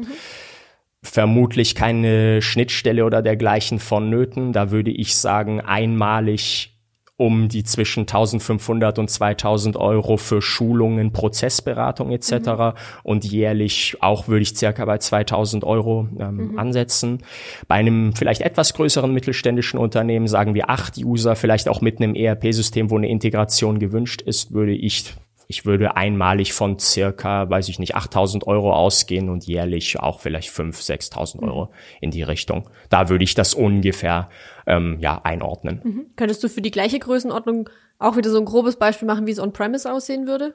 vermutlich 1.06 1.74
keine 1.74 2.42
Schnittstelle 2.42 3.04
oder 3.04 3.22
dergleichen 3.22 3.78
vonnöten. 3.78 4.52
Da 4.52 4.70
würde 4.70 4.90
ich 4.90 5.16
sagen, 5.16 5.60
einmalig 5.60 6.72
um 7.18 7.48
die 7.48 7.64
zwischen 7.64 8.00
1500 8.00 8.98
und 8.98 9.08
2000 9.08 9.76
Euro 9.76 10.18
für 10.18 10.42
Schulungen, 10.42 11.12
Prozessberatung 11.12 12.10
etc. 12.12 12.76
Und 13.02 13.24
jährlich 13.24 13.96
auch 14.00 14.28
würde 14.28 14.42
ich 14.42 14.54
circa 14.54 14.84
bei 14.84 14.98
2000 14.98 15.64
Euro 15.64 16.08
ähm, 16.18 16.58
ansetzen. 16.58 17.22
Bei 17.68 17.76
einem 17.76 18.12
vielleicht 18.12 18.42
etwas 18.42 18.74
größeren 18.74 19.12
mittelständischen 19.12 19.80
Unternehmen, 19.80 20.26
sagen 20.26 20.54
wir 20.54 20.68
acht 20.68 20.98
User, 20.98 21.36
vielleicht 21.36 21.68
auch 21.68 21.80
mit 21.80 22.00
einem 22.00 22.14
ERP-System, 22.14 22.90
wo 22.90 22.98
eine 22.98 23.08
Integration 23.08 23.78
gewünscht 23.78 24.20
ist, 24.20 24.52
würde 24.52 24.74
ich 24.74 25.14
ich 25.48 25.64
würde 25.64 25.96
einmalig 25.96 26.52
von 26.52 26.78
circa, 26.78 27.48
weiß 27.48 27.68
ich 27.68 27.78
nicht, 27.78 27.94
8000 27.94 28.46
Euro 28.46 28.72
ausgehen 28.72 29.28
und 29.28 29.46
jährlich 29.46 29.98
auch 30.00 30.20
vielleicht 30.20 30.50
5.000, 30.50 31.12
6.000 31.12 31.42
Euro 31.42 31.70
in 32.00 32.10
die 32.10 32.22
Richtung. 32.22 32.68
Da 32.88 33.08
würde 33.08 33.24
ich 33.24 33.34
das 33.34 33.54
ungefähr 33.54 34.28
ähm, 34.66 34.98
ja 35.00 35.20
einordnen. 35.22 36.10
Könntest 36.16 36.42
du 36.42 36.48
für 36.48 36.62
die 36.62 36.70
gleiche 36.70 36.98
Größenordnung 36.98 37.70
auch 37.98 38.16
wieder 38.16 38.30
so 38.30 38.38
ein 38.38 38.44
grobes 38.44 38.76
Beispiel 38.76 39.06
machen, 39.06 39.26
wie 39.26 39.30
es 39.30 39.38
on-premise 39.38 39.90
aussehen 39.90 40.26
würde? 40.26 40.54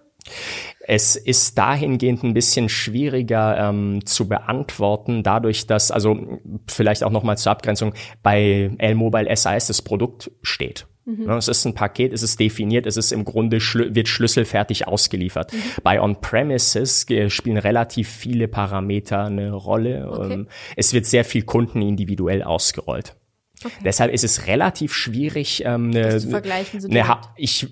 Es 0.82 1.16
ist 1.16 1.58
dahingehend 1.58 2.24
ein 2.24 2.34
bisschen 2.34 2.70
schwieriger 2.70 3.58
ähm, 3.58 4.06
zu 4.06 4.28
beantworten, 4.28 5.24
dadurch, 5.24 5.66
dass, 5.66 5.90
also 5.90 6.40
vielleicht 6.68 7.04
auch 7.04 7.10
nochmal 7.10 7.38
zur 7.38 7.52
Abgrenzung, 7.52 7.94
bei 8.22 8.72
L-Mobile 8.78 9.36
SAS 9.36 9.68
das 9.68 9.82
Produkt 9.82 10.32
steht. 10.44 10.86
Ja, 11.06 11.38
Es 11.38 11.48
ist 11.48 11.66
ein 11.66 11.74
Paket, 11.74 12.14
es 12.14 12.22
ist 12.22 12.40
definiert, 12.40 12.86
es 12.86 12.96
ist 12.96 13.12
im 13.12 13.26
Grunde 13.26 13.60
schlü 13.60 13.96
wird 13.96 14.08
schlüsselfertig 14.08 14.88
ausgeliefert. 14.88 15.52
Bei 15.84 16.00
On-Premises 16.00 17.10
äh, 17.10 17.30
spielen 17.30 17.58
relativ 17.58 18.08
viele 18.08 18.48
Parameter 18.48 19.26
eine 19.26 19.52
Rolle. 19.52 20.08
Okay. 20.10 20.34
Ähm, 20.34 20.48
Es 20.76 20.94
wird 20.94 21.06
sehr 21.06 21.26
viel 21.26 21.44
Kunden 21.44 21.82
individuell 21.82 22.44
ausgerollt. 22.44 23.16
Deshalb 23.84 24.12
ist 24.12 24.24
es 24.24 24.48
relativ 24.48 24.94
schwierig, 24.94 25.64
ähm, 25.66 25.92
eine, 25.92 26.18
zu 26.18 26.30
vergleichen, 26.30 26.82
so 26.82 26.90
eine, 26.90 27.04
ich 27.36 27.68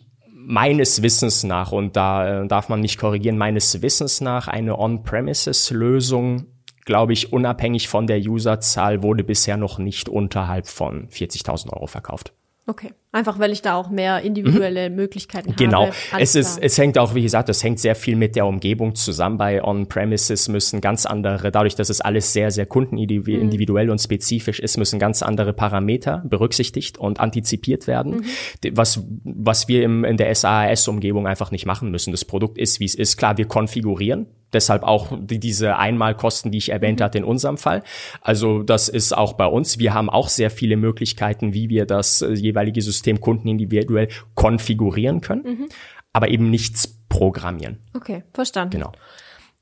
meines 0.50 1.04
Wissens 1.04 1.44
nach 1.44 1.72
und 1.72 1.96
da 1.96 2.44
äh, 2.44 2.48
darf 2.48 2.70
man 2.70 2.80
nicht 2.80 2.98
korrigieren, 2.98 3.38
meines 3.38 3.82
Wissens 3.84 4.20
nach 4.22 4.48
eine 4.48 4.78
On-Premises-Lösung, 4.80 6.46
glaube 6.86 7.14
ich, 7.14 7.32
unabhängig 7.32 7.88
von 7.88 8.08
der 8.08 8.20
Userzahl 8.20 9.04
wurde 9.04 9.24
bisher 9.24 9.58
noch 9.58 9.78
nicht 9.78 10.10
unterhalb 10.10 10.68
von 10.68 11.08
40.000 11.10 11.72
Euro 11.72 11.86
verkauft. 11.86 12.34
Okay. 12.66 12.94
Einfach 13.12 13.40
weil 13.40 13.52
ich 13.52 13.64
da 13.64 13.74
auch 13.74 13.90
mehr 13.90 14.22
individuelle 14.22 14.88
mhm. 14.88 14.96
Möglichkeiten 14.96 15.56
genau. 15.56 15.88
habe. 15.88 15.94
Genau. 16.12 16.22
Es 16.22 16.36
ist, 16.36 16.60
es 16.62 16.78
hängt 16.78 16.96
auch, 17.00 17.16
wie 17.16 17.24
gesagt, 17.24 17.50
es 17.50 17.64
hängt 17.64 17.80
sehr 17.80 17.96
viel 17.96 18.16
mit 18.16 18.36
der 18.36 18.46
Umgebung 18.46 18.94
zusammen. 18.94 19.40
Bei 19.40 19.64
On-Premises 19.64 20.48
müssen 20.48 20.80
ganz 20.80 21.08
andere, 21.08 21.52
dadurch, 21.52 21.74
dass 21.74 21.90
es 21.90 22.02
alles 22.02 22.34
sehr, 22.34 22.52
sehr 22.52 22.68
kundenindividuell 22.68 23.86
mhm. 23.86 23.94
und 23.94 24.00
spezifisch 24.00 24.60
ist, 24.60 24.78
müssen 24.78 25.00
ganz 25.00 25.24
andere 25.24 25.54
Parameter 25.54 26.24
berücksichtigt 26.28 27.00
und 27.00 27.20
antizipiert 27.20 27.88
werden, 27.88 28.18
mhm. 28.18 28.78
was, 28.78 29.04
was 29.24 29.68
wir 29.68 29.84
im, 29.84 30.04
in 30.04 30.18
der 30.18 30.34
SaaS-Umgebung 30.36 31.26
einfach 31.26 31.50
nicht 31.50 31.66
machen 31.66 31.90
müssen. 31.90 32.12
Das 32.12 32.26
Produkt 32.26 32.60
ist, 32.60 32.80
wie 32.80 32.86
es 32.86 32.94
ist. 32.94 33.18
Klar, 33.18 33.40
wir 33.40 33.46
konfigurieren 33.46 34.28
Deshalb 34.54 34.84
auch 34.84 35.18
die, 35.20 35.40
diese 35.40 35.78
Einmalkosten, 35.78 36.52
die 36.52 36.58
ich 36.58 36.70
erwähnt 36.70 37.00
mhm. 37.00 37.04
hatte 37.04 37.18
in 37.20 37.24
unserem 37.24 37.58
Fall. 37.58 37.84
Also 38.22 38.64
das 38.64 38.90
ist 38.90 39.16
auch 39.16 39.34
bei 39.34 39.46
uns. 39.46 39.80
Wir 39.80 39.94
haben 39.94 40.10
auch 40.10 40.30
sehr 40.30 40.50
viele 40.52 40.78
Möglichkeiten, 40.78 41.54
wie 41.54 41.70
wir 41.70 41.86
das 41.86 42.22
äh, 42.22 42.34
jeweilige 42.34 42.82
System 42.82 43.20
Kunden 43.20 43.48
individuell 43.48 44.10
konfigurieren 44.36 45.22
können, 45.22 45.44
mhm. 45.44 45.70
aber 46.14 46.30
eben 46.30 46.50
nichts 46.50 47.00
programmieren. 47.10 47.80
Okay, 47.96 48.24
verstanden. 48.34 48.72
Genau. 48.72 48.92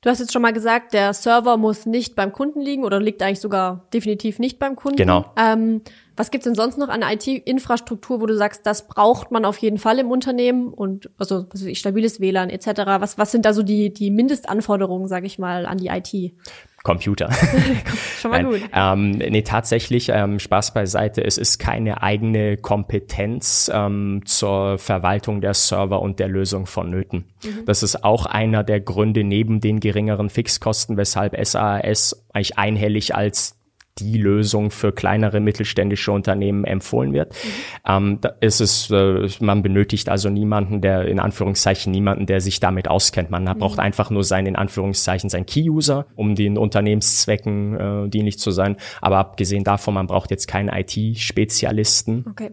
Du 0.02 0.10
hast 0.10 0.20
jetzt 0.20 0.32
schon 0.32 0.44
mal 0.44 0.54
gesagt, 0.54 0.94
der 0.94 1.14
Server 1.14 1.58
muss 1.58 1.86
nicht 1.86 2.16
beim 2.16 2.32
Kunden 2.32 2.62
liegen 2.62 2.84
oder 2.84 3.00
liegt 3.00 3.22
eigentlich 3.24 3.40
sogar 3.40 3.88
definitiv 3.94 4.38
nicht 4.38 4.60
beim 4.60 4.76
Kunden. 4.76 4.98
Genau. 4.98 5.34
Ähm, 5.36 5.82
was 6.18 6.32
gibt's 6.32 6.46
denn 6.46 6.56
sonst 6.56 6.78
noch 6.78 6.90
an 6.90 7.04
IT-Infrastruktur, 7.04 8.20
wo 8.20 8.26
du 8.26 8.36
sagst, 8.36 8.66
das 8.66 8.88
braucht 8.88 9.32
man 9.32 9.46
auf 9.46 9.60
jeden 9.60 9.78
Fall 9.78 10.00
im 10.00 10.12
Unternehmen 10.12 10.74
und 10.74 11.10
also 11.18 11.46
was 11.52 11.62
weiß 11.62 11.68
ich, 11.68 11.80
stabiles 11.80 12.20
WLAN 12.20 12.50
etc. 12.50 12.68
Was, 13.00 13.18
was 13.18 13.32
sind 13.32 13.46
da 13.46 13.54
so 13.54 13.64
die, 13.64 13.94
die 13.94 14.10
Mindestanforderungen, 14.10 15.08
sage 15.08 15.28
ich 15.28 15.38
mal, 15.40 15.66
an 15.66 15.78
die 15.78 15.88
IT? 15.88 16.34
Computer. 16.84 17.30
Schon 18.22 18.32
mal 18.32 18.46
gut. 18.46 18.62
Ähm, 18.74 19.12
nee, 19.12 19.42
tatsächlich, 19.42 20.10
ähm, 20.10 20.40
Spaß 20.40 20.74
beiseite, 20.74 21.22
es 21.22 21.38
ist 21.38 21.60
keine 21.60 22.02
eigene 22.02 22.56
Kompetenz 22.56 23.70
ähm, 23.74 24.22
zur 24.26 24.78
Verwaltung 24.78 25.42
der 25.42 25.54
Server 25.54 26.02
und 26.02 26.20
der 26.20 26.30
Lösung 26.30 26.66
vonnöten. 26.66 27.26
Mhm. 27.44 27.66
Das 27.66 27.84
ist 27.84 28.06
auch 28.06 28.26
einer 28.26 28.64
der 28.64 28.80
Gründe 28.80 29.26
neben 29.26 29.60
den 29.60 29.82
geringeren 29.82 30.30
Fixkosten, 30.30 30.96
weshalb 30.96 31.36
SAS 31.46 32.26
eigentlich 32.32 32.58
einhellig 32.58 33.16
als 33.16 33.57
die 34.00 34.18
Lösung 34.18 34.72
für 34.72 34.92
kleinere 34.92 35.40
mittelständische 35.40 36.12
Unternehmen 36.12 36.64
empfohlen 36.64 37.14
wird. 37.14 37.34
Mhm. 37.34 37.50
Ähm, 37.88 38.18
da 38.22 38.30
ist 38.40 38.60
es, 38.60 38.90
äh, 38.92 39.28
man 39.40 39.64
benötigt 39.64 40.10
also 40.10 40.30
niemanden, 40.30 40.82
der 40.82 41.08
in 41.08 41.20
Anführungszeichen 41.20 41.92
niemanden, 41.92 42.26
der 42.26 42.42
sich 42.42 42.60
damit 42.60 42.88
auskennt. 42.88 43.30
Man 43.30 43.44
mhm. 43.44 43.60
braucht 43.60 43.80
einfach 43.80 44.10
nur 44.10 44.24
seinen 44.24 44.48
in 44.48 44.56
Anführungszeichen 44.56 45.30
sein 45.30 45.46
Key-User, 45.46 46.06
um 46.16 46.36
den 46.36 46.58
Unternehmenszwecken 46.58 48.06
äh, 48.06 48.10
dienlich 48.10 48.40
zu 48.40 48.52
sein. 48.52 48.78
Aber 49.02 49.18
abgesehen 49.18 49.64
davon, 49.64 49.94
man 49.94 50.08
braucht 50.08 50.32
jetzt 50.32 50.48
keinen 50.48 50.70
IT-Spezialisten. 50.70 52.26
Okay 52.30 52.52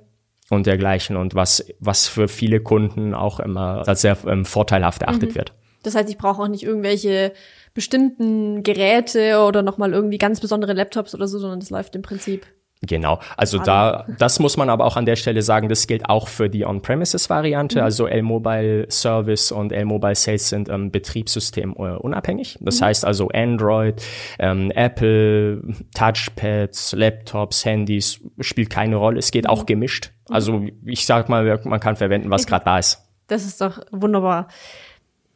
und 0.51 0.67
dergleichen 0.67 1.17
und 1.17 1.35
was, 1.35 1.67
was 1.81 2.07
für 2.07 2.29
viele 2.29 2.61
Kunden 2.61 3.15
auch 3.15 3.41
immer 3.41 3.87
als 3.89 4.03
sehr 4.03 4.17
ähm, 4.27 4.45
vorteilhaft 4.45 5.03
erachtet 5.03 5.31
mhm. 5.31 5.35
wird. 5.37 5.55
Das 5.83 5.95
heißt, 5.95 6.09
ich 6.09 6.19
brauche 6.19 6.43
auch 6.43 6.49
nicht 6.49 6.63
irgendwelche 6.63 7.33
bestimmten 7.75 8.63
Geräte 8.63 9.41
oder 9.47 9.63
nochmal 9.63 9.93
irgendwie 9.93 10.19
ganz 10.19 10.41
besondere 10.41 10.73
Laptops 10.73 11.15
oder 11.15 11.27
so, 11.27 11.39
sondern 11.39 11.61
das 11.61 11.71
läuft 11.71 11.95
im 11.97 12.03
Prinzip. 12.03 12.47
Genau, 12.87 13.21
also 13.37 13.59
da, 13.59 14.07
das 14.19 14.41
muss 14.41 14.57
man 14.57 14.69
aber 14.69 14.85
auch 14.85 14.97
an 14.97 15.07
der 15.07 15.17
Stelle 15.17 15.43
sagen, 15.43 15.69
das 15.69 15.87
gilt 15.87 16.09
auch 16.09 16.29
für 16.29 16.51
die 16.51 16.67
On-Premises-Variante. 16.67 17.79
Mhm. 17.79 17.85
Also 17.85 18.07
L-Mobile 18.07 18.87
Service 18.91 19.53
und 19.53 19.73
L-Mobile 19.73 20.15
Sales 20.15 20.49
sind 20.49 20.69
ähm, 20.69 20.91
Betriebssystem 20.91 21.75
äh, 21.79 21.97
unabhängig. 21.97 22.59
Das 22.61 22.81
mhm. 22.81 22.87
heißt 22.87 23.05
also 23.05 23.29
Android, 23.29 24.03
ähm, 24.39 24.71
Apple, 24.73 25.63
Touchpads, 25.95 26.93
Laptops, 26.93 27.65
Handys 27.65 28.21
spielt 28.41 28.71
keine 28.71 28.97
Rolle. 28.97 29.19
Es 29.19 29.31
geht 29.31 29.45
mhm. 29.45 29.51
auch 29.51 29.67
gemischt. 29.67 30.11
Also 30.29 30.67
ich 30.85 31.07
sag 31.07 31.29
mal, 31.29 31.61
man 31.65 31.81
kann 31.81 31.97
verwenden, 31.97 32.31
was 32.31 32.47
gerade 32.47 32.65
da 32.65 32.79
ist. 32.79 33.01
Das 33.27 33.45
ist 33.45 33.61
doch 33.61 33.81
wunderbar. 33.91 34.49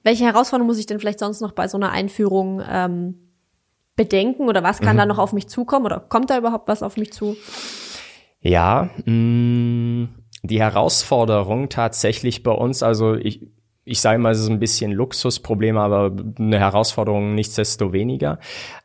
Welche 0.09 0.25
Herausforderungen 0.25 0.69
muss 0.69 0.79
ich 0.79 0.87
denn 0.87 1.01
vielleicht 1.01 1.19
sonst 1.19 1.43
noch 1.43 1.53
bei 1.53 1.69
so 1.69 1.77
einer 1.77 1.93
Einführung 1.93 2.63
ähm, 2.67 3.17
bedenken 3.95 4.49
oder 4.49 4.63
was 4.63 4.81
kann 4.81 4.97
mhm. 4.97 5.01
da 5.01 5.05
noch 5.05 5.19
auf 5.19 5.35
mich 5.35 5.49
zukommen 5.49 5.85
oder 5.85 6.01
kommt 6.01 6.31
da 6.31 6.39
überhaupt 6.39 6.67
was 6.67 6.83
auf 6.83 6.97
mich 6.97 7.13
zu? 7.13 7.37
Ja, 8.41 8.89
mh, 9.05 9.13
mm, 9.13 10.09
die 10.45 10.61
Herausforderung 10.61 11.69
tatsächlich 11.69 12.43
bei 12.43 12.53
uns, 12.53 12.83
also 12.83 13.17
ich, 13.17 13.51
ich 13.85 14.01
sage 14.01 14.19
mal, 14.19 14.33
es 14.33 14.41
ist 14.41 14.49
ein 14.49 14.61
bisschen 14.61 14.93
Luxusproblem, 14.93 15.77
aber 15.77 16.17
eine 16.39 16.59
Herausforderung 16.59 17.35
nichtsdestoweniger. 17.35 18.39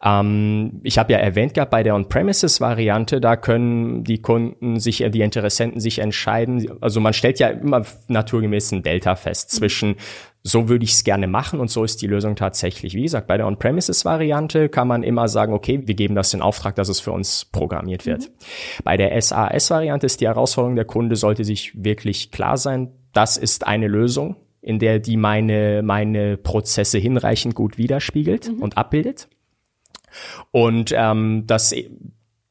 Ähm, 0.04 0.82
ich 0.84 0.98
habe 0.98 1.14
ja 1.14 1.20
erwähnt 1.20 1.54
gehabt, 1.54 1.72
bei 1.72 1.84
der 1.84 1.96
On-Premises-Variante, 1.96 3.22
da 3.22 3.38
können 3.38 4.04
die 4.04 4.22
Kunden 4.22 4.78
sich, 4.82 4.98
die 4.98 5.22
Interessenten 5.22 5.80
sich 5.80 6.00
entscheiden. 6.00 6.70
Also 6.82 7.00
man 7.00 7.14
stellt 7.14 7.40
ja 7.40 7.48
immer 7.48 7.86
naturgemäß 8.10 8.74
ein 8.74 8.84
Delta 8.84 9.16
fest 9.16 9.54
mhm. 9.54 9.58
zwischen 9.58 9.96
so 10.44 10.68
würde 10.68 10.84
ich 10.84 10.92
es 10.92 11.04
gerne 11.06 11.28
machen 11.28 11.62
und 11.62 11.72
so 11.72 11.86
ist 11.86 12.02
die 12.02 12.08
Lösung 12.08 12.36
tatsächlich. 12.36 12.94
Wie 12.94 13.04
gesagt, 13.04 13.28
bei 13.28 13.38
der 13.38 13.48
On-Premises-Variante 13.48 14.68
kann 14.68 14.90
man 14.90 15.02
immer 15.02 15.30
sagen, 15.30 15.54
okay, 15.54 15.82
wir 15.86 15.96
geben 15.96 16.16
das 16.16 16.34
in 16.34 16.42
Auftrag, 16.42 16.76
dass 16.76 16.90
es 16.90 17.00
für 17.00 17.14
uns 17.14 17.46
programmiert 17.46 18.06
wird. 18.06 18.24
Mhm. 18.24 18.84
Bei 18.84 18.98
der 18.98 19.20
SAS-Variante 19.22 20.06
ist 20.06 20.20
die 20.20 20.28
Herausforderung, 20.28 20.76
der 20.76 20.86
Kunde 20.86 21.16
sollte 21.16 21.46
sich 21.46 21.82
wirklich 21.82 22.32
klar 22.32 22.58
sein, 22.58 22.92
das 23.14 23.38
ist 23.38 23.66
eine 23.66 23.88
Lösung, 23.88 24.36
in 24.62 24.80
der 24.80 25.00
die 25.00 25.16
meine, 25.16 25.82
meine 25.82 26.36
Prozesse 26.36 26.98
hinreichend 26.98 27.56
gut 27.56 27.78
widerspiegelt 27.78 28.50
mhm. 28.50 28.62
und 28.62 28.78
abbildet. 28.78 29.30
Und 30.52 30.94
ähm, 30.96 31.44
das 31.48 31.74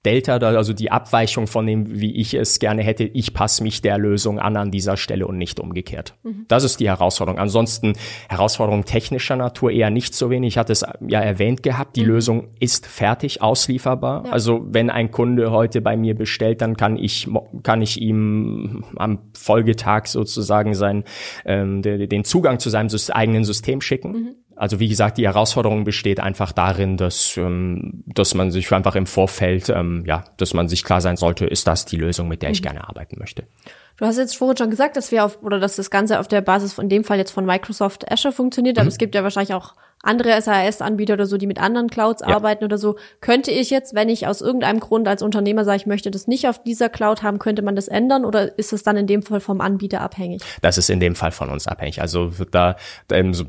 Delta, 0.05 0.39
also 0.39 0.73
die 0.73 0.91
Abweichung 0.91 1.47
von 1.47 1.67
dem, 1.67 2.01
wie 2.01 2.17
ich 2.17 2.35
es 2.35 2.59
gerne 2.59 2.83
hätte, 2.83 3.05
ich 3.05 3.35
passe 3.35 3.63
mich 3.63 3.83
der 3.83 3.99
Lösung 3.99 4.41
an 4.41 4.57
an 4.57 4.73
dieser 4.73 4.97
Stelle 4.97 5.27
und 5.29 5.39
nicht 5.39 5.61
umgekehrt. 5.61 6.15
Mhm. 6.25 6.47
Das 6.49 6.65
ist 6.65 6.81
die 6.81 6.89
Herausforderung. 6.89 7.39
Ansonsten 7.39 7.93
Herausforderung 8.29 8.85
technischer 8.85 9.37
Natur 9.37 9.71
eher 9.71 9.91
nicht 9.91 10.15
so 10.15 10.29
wenig. 10.29 10.55
Ich 10.55 10.59
hatte 10.59 10.73
es 10.73 10.85
ja 11.07 11.21
erwähnt 11.21 11.63
gehabt, 11.63 11.95
die 11.95 12.03
mhm. 12.03 12.09
Lösung 12.09 12.49
ist 12.59 12.87
fertig 12.87 13.43
auslieferbar. 13.43 14.27
Ja. 14.27 14.33
Also 14.33 14.67
wenn 14.69 14.91
ein 14.91 15.13
Kunde 15.13 15.53
heute 15.53 15.81
bei 15.81 15.97
mir 15.97 16.17
bestellt, 16.17 16.63
dann 16.63 16.77
kann 16.77 16.97
ich 16.97 17.29
kann 17.63 17.81
ich 17.81 18.01
ihm 18.01 18.85
am 18.97 19.21
Folgetag 19.35 20.07
sozusagen 20.07 20.75
sein 20.75 21.05
ähm, 21.45 21.83
den 21.83 22.25
Zugang 22.25 22.59
zu 22.59 22.71
seinem 22.71 22.89
eigenen 23.13 23.45
System 23.45 23.81
schicken. 23.81 24.13
Mhm. 24.13 24.35
Also 24.63 24.79
wie 24.79 24.87
gesagt, 24.87 25.19
die 25.19 25.27
Herausforderung 25.27 25.83
besteht 25.83 26.21
einfach 26.21 26.53
darin, 26.53 26.97
dass, 26.97 27.37
ähm, 27.37 28.05
dass 28.07 28.35
man 28.35 28.53
sich 28.53 28.71
einfach 28.73 28.95
im 28.95 29.07
Vorfeld, 29.07 29.69
ähm, 29.71 30.05
ja, 30.07 30.23
dass 30.37 30.55
man 30.55 30.69
sich 30.69 30.85
klar 30.85 31.01
sein 31.01 31.17
sollte, 31.17 31.47
ist 31.47 31.67
das 31.67 31.85
die 31.85 31.97
Lösung, 31.97 32.29
mit 32.29 32.43
der 32.43 32.51
ich 32.51 32.61
mhm. 32.61 32.67
gerne 32.67 32.89
arbeiten 32.89 33.19
möchte. 33.19 33.43
Du 33.97 34.07
hast 34.07 34.19
jetzt 34.19 34.37
vorhin 34.37 34.57
schon 34.57 34.71
gesagt, 34.71 34.97
dass 34.97 35.11
wir 35.11 35.25
auf, 35.25 35.43
oder 35.43 35.59
dass 35.59 35.75
das 35.75 35.91
Ganze 35.91 36.21
auf 36.21 36.29
der 36.29 36.43
Basis 36.43 36.75
von 36.75 36.89
dem 36.89 37.03
Fall 37.03 37.19
jetzt 37.19 37.33
von 37.33 37.45
Microsoft 37.45 38.09
Azure 38.09 38.33
funktioniert, 38.33 38.79
aber 38.79 38.85
mhm. 38.85 38.91
es 38.91 38.99
gibt 38.99 39.17
ja 39.17 39.25
wahrscheinlich 39.25 39.53
auch 39.53 39.75
andere 40.03 40.41
SAS-Anbieter 40.41 41.15
oder 41.15 41.27
so, 41.27 41.39
die 41.39 41.47
mit 41.47 41.61
anderen 41.61 41.89
Clouds 41.89 42.23
ja. 42.23 42.35
arbeiten 42.35 42.65
oder 42.65 42.77
so. 42.77 42.97
Könnte 43.21 43.53
ich 43.53 43.71
jetzt, 43.71 43.95
wenn 43.95 44.09
ich 44.09 44.27
aus 44.27 44.41
irgendeinem 44.41 44.81
Grund 44.81 45.07
als 45.07 45.23
Unternehmer 45.23 45.65
sage, 45.65 45.77
ich 45.77 45.87
möchte 45.87 46.11
das 46.11 46.27
nicht 46.27 46.49
auf 46.49 46.63
dieser 46.63 46.89
Cloud 46.89 47.23
haben, 47.23 47.39
könnte 47.39 47.63
man 47.63 47.77
das 47.77 47.89
ändern 47.89 48.25
oder 48.25 48.59
ist 48.59 48.73
es 48.73 48.83
dann 48.83 48.97
in 48.97 49.07
dem 49.07 49.23
Fall 49.23 49.41
vom 49.41 49.61
Anbieter 49.61 50.01
abhängig? 50.01 50.43
Das 50.61 50.77
ist 50.77 50.91
in 50.91 50.99
dem 50.99 51.15
Fall 51.15 51.31
von 51.31 51.51
uns 51.51 51.69
abhängig. 51.69 52.01
Also 52.01 52.33
da, 52.51 52.77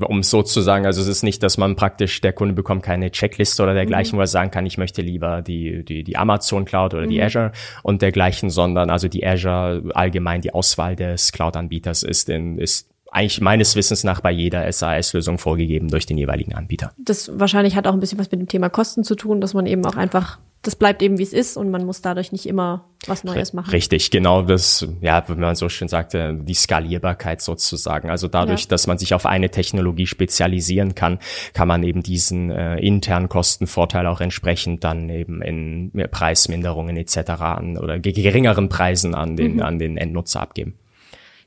um 0.07 0.19
es 0.19 0.29
so 0.29 0.43
zu 0.43 0.61
sagen, 0.61 0.85
also 0.85 1.01
es 1.01 1.07
ist 1.07 1.23
nicht, 1.23 1.41
dass 1.41 1.57
man 1.57 1.75
praktisch, 1.75 2.21
der 2.21 2.33
Kunde 2.33 2.53
bekommt 2.53 2.83
keine 2.83 3.09
Checkliste 3.09 3.63
oder 3.63 3.73
dergleichen, 3.73 4.15
mhm. 4.15 4.17
wo 4.17 4.23
er 4.23 4.27
sagen 4.27 4.51
kann, 4.51 4.65
ich 4.67 4.77
möchte 4.77 5.01
lieber 5.01 5.41
die, 5.41 5.83
die, 5.83 6.03
die 6.03 6.17
Amazon 6.17 6.65
Cloud 6.65 6.93
oder 6.93 7.05
mhm. 7.05 7.09
die 7.09 7.23
Azure 7.23 7.51
und 7.81 8.03
dergleichen, 8.03 8.51
sondern 8.51 8.91
also 8.91 9.07
die 9.07 9.25
Azure 9.25 9.83
allgemein 9.95 10.41
die 10.41 10.53
Auswahl 10.53 10.95
des 10.95 11.31
Cloud-Anbieters 11.31 12.03
ist 12.03 12.29
in, 12.29 12.59
ist 12.59 12.92
eigentlich 13.13 13.41
meines 13.41 13.75
Wissens 13.75 14.03
nach 14.03 14.21
bei 14.21 14.31
jeder 14.31 14.71
SAS-Lösung 14.71 15.37
vorgegeben 15.37 15.89
durch 15.89 16.05
den 16.05 16.17
jeweiligen 16.17 16.55
Anbieter. 16.55 16.91
Das 16.97 17.31
wahrscheinlich 17.39 17.75
hat 17.75 17.87
auch 17.87 17.93
ein 17.93 17.99
bisschen 17.99 18.19
was 18.19 18.31
mit 18.31 18.39
dem 18.39 18.47
Thema 18.47 18.69
Kosten 18.69 19.03
zu 19.03 19.15
tun, 19.15 19.39
dass 19.39 19.53
man 19.53 19.67
eben 19.67 19.85
auch 19.85 19.95
einfach, 19.95 20.39
das 20.63 20.75
bleibt 20.75 21.03
eben 21.03 21.19
wie 21.19 21.23
es 21.23 21.31
ist 21.31 21.55
und 21.55 21.69
man 21.69 21.85
muss 21.85 22.01
dadurch 22.01 22.31
nicht 22.31 22.47
immer 22.47 22.85
was 23.05 23.23
Neues 23.23 23.53
machen. 23.53 23.69
Richtig, 23.69 24.09
genau 24.09 24.41
das, 24.41 24.87
ja, 25.01 25.23
wenn 25.27 25.39
man 25.39 25.55
so 25.55 25.69
schön 25.69 25.89
sagte, 25.89 26.33
die 26.33 26.53
Skalierbarkeit 26.53 27.41
sozusagen. 27.41 28.09
Also 28.09 28.27
dadurch, 28.27 28.61
ja. 28.61 28.67
dass 28.69 28.87
man 28.87 28.97
sich 28.97 29.13
auf 29.13 29.25
eine 29.25 29.51
Technologie 29.51 30.07
spezialisieren 30.07 30.95
kann, 30.95 31.19
kann 31.53 31.67
man 31.67 31.83
eben 31.83 32.01
diesen 32.01 32.49
äh, 32.49 32.77
internen 32.79 33.29
Kostenvorteil 33.29 34.07
auch 34.07 34.21
entsprechend 34.21 34.83
dann 34.83 35.09
eben 35.09 35.41
in 35.41 35.91
Preisminderungen 36.09 36.97
etc. 36.97 37.17
an 37.41 37.77
oder 37.77 37.99
geringeren 37.99 38.69
Preisen 38.69 39.13
an 39.13 39.35
den, 39.35 39.55
mhm. 39.55 39.61
an 39.61 39.77
den 39.77 39.97
Endnutzer 39.97 40.41
abgeben. 40.41 40.79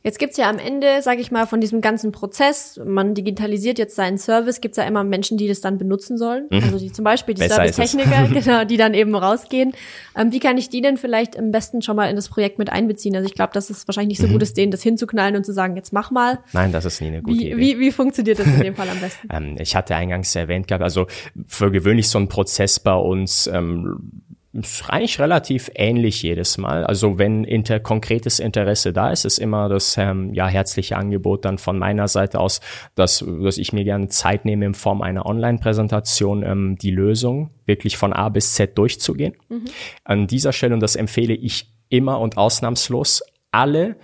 Jetzt 0.07 0.21
gibt's 0.21 0.37
ja 0.37 0.49
am 0.49 0.61
Ende, 0.61 1.03
sage 1.03 1.21
ich 1.21 1.33
mal, 1.33 1.49
von 1.49 1.61
diesem 1.61 1.81
ganzen 1.81 2.13
Prozess, 2.13 2.81
man 2.85 3.15
digitalisiert 3.15 3.77
jetzt 3.77 3.97
seinen 3.97 4.19
Service, 4.19 4.61
gibt's 4.61 4.77
ja 4.77 4.85
immer 4.85 5.03
Menschen, 5.03 5.37
die 5.37 5.49
das 5.49 5.61
dann 5.61 5.79
benutzen 5.79 6.17
sollen. 6.17 6.47
Mhm. 6.49 6.63
Also 6.63 6.79
die 6.79 6.93
zum 6.93 7.05
Beispiel 7.05 7.35
die 7.35 7.49
Servicetechniker, 7.49 8.29
genau, 8.33 8.65
die 8.65 8.77
dann 8.77 8.95
eben 8.95 9.17
rausgehen. 9.17 9.73
Ähm, 10.17 10.31
wie 10.31 10.39
kann 10.39 10.59
ich 10.59 10.69
die 10.69 10.81
denn 10.81 10.97
vielleicht 10.97 11.37
am 11.37 11.51
besten 11.51 11.83
schon 11.83 11.97
mal 11.97 12.09
in 12.09 12.15
das 12.15 12.29
Projekt 12.29 12.57
mit 12.61 12.71
einbeziehen? 12.71 13.17
Also 13.17 13.27
ich 13.27 13.35
glaube, 13.35 13.53
dass 13.53 13.69
es 13.69 13.89
wahrscheinlich 13.89 14.11
nicht 14.11 14.21
so 14.21 14.29
mhm. 14.29 14.35
gut 14.35 14.43
ist, 14.45 14.57
denen 14.57 14.71
das 14.71 14.81
hinzuknallen 14.81 15.35
und 15.35 15.45
zu 15.45 15.53
sagen, 15.53 15.75
jetzt 15.75 15.93
mach 15.93 16.13
mal. 16.13 16.39
Nein, 16.53 16.71
das 16.71 16.85
ist 16.85 17.01
nie 17.01 17.09
eine 17.09 17.23
gute 17.23 17.41
wie, 17.41 17.47
Idee. 17.51 17.57
Wie, 17.57 17.81
wie 17.81 17.91
funktioniert 17.91 18.39
das 18.39 18.47
in 18.47 18.61
dem 18.61 18.77
Fall 18.77 18.89
am 18.89 19.01
besten? 19.01 19.27
ähm, 19.33 19.57
ich 19.59 19.75
hatte 19.75 19.97
eingangs 19.97 20.37
erwähnt 20.37 20.69
gehabt, 20.69 20.85
also 20.85 21.09
für 21.49 21.73
gewöhnlich 21.73 22.09
so 22.09 22.21
ein 22.21 22.29
Prozess 22.29 22.79
bei 22.79 22.95
uns 22.95 23.49
ähm, 23.49 24.23
ist 24.61 24.89
eigentlich 24.89 25.19
relativ 25.19 25.71
ähnlich 25.75 26.23
jedes 26.23 26.59
Mal. 26.59 26.85
Also 26.85 27.19
wenn 27.19 27.45
inter 27.45 27.81
konkretes 27.81 28.39
Interesse 28.39 28.93
da 28.93 29.11
ist, 29.11 29.25
ist 29.25 29.39
immer 29.39 29.69
das 29.69 29.97
ähm, 29.99 30.33
ja 30.35 30.49
herzliche 30.49 30.97
Angebot 30.97 31.45
dann 31.45 31.59
von 31.59 31.79
meiner 31.79 32.09
Seite 32.09 32.41
aus, 32.41 32.61
dass, 32.95 33.25
dass 33.43 33.59
ich 33.59 33.73
mir 33.73 33.85
gerne 33.85 34.09
Zeit 34.09 34.45
nehme 34.45 34.65
in 34.65 34.75
Form 34.75 35.03
einer 35.03 35.27
Online-Präsentation 35.27 36.43
ähm, 36.43 36.77
die 36.81 36.91
Lösung 36.91 37.51
wirklich 37.67 37.97
von 37.97 38.13
A 38.13 38.29
bis 38.29 38.55
Z 38.55 38.77
durchzugehen. 38.79 39.35
Mhm. 39.49 39.65
An 40.05 40.27
dieser 40.27 40.53
Stelle, 40.53 40.75
und 40.75 40.81
das 40.81 40.97
empfehle 40.97 41.35
ich 41.35 41.73
immer 41.89 42.21
und 42.21 42.37
ausnahmslos, 42.37 43.23
alle 43.51 43.97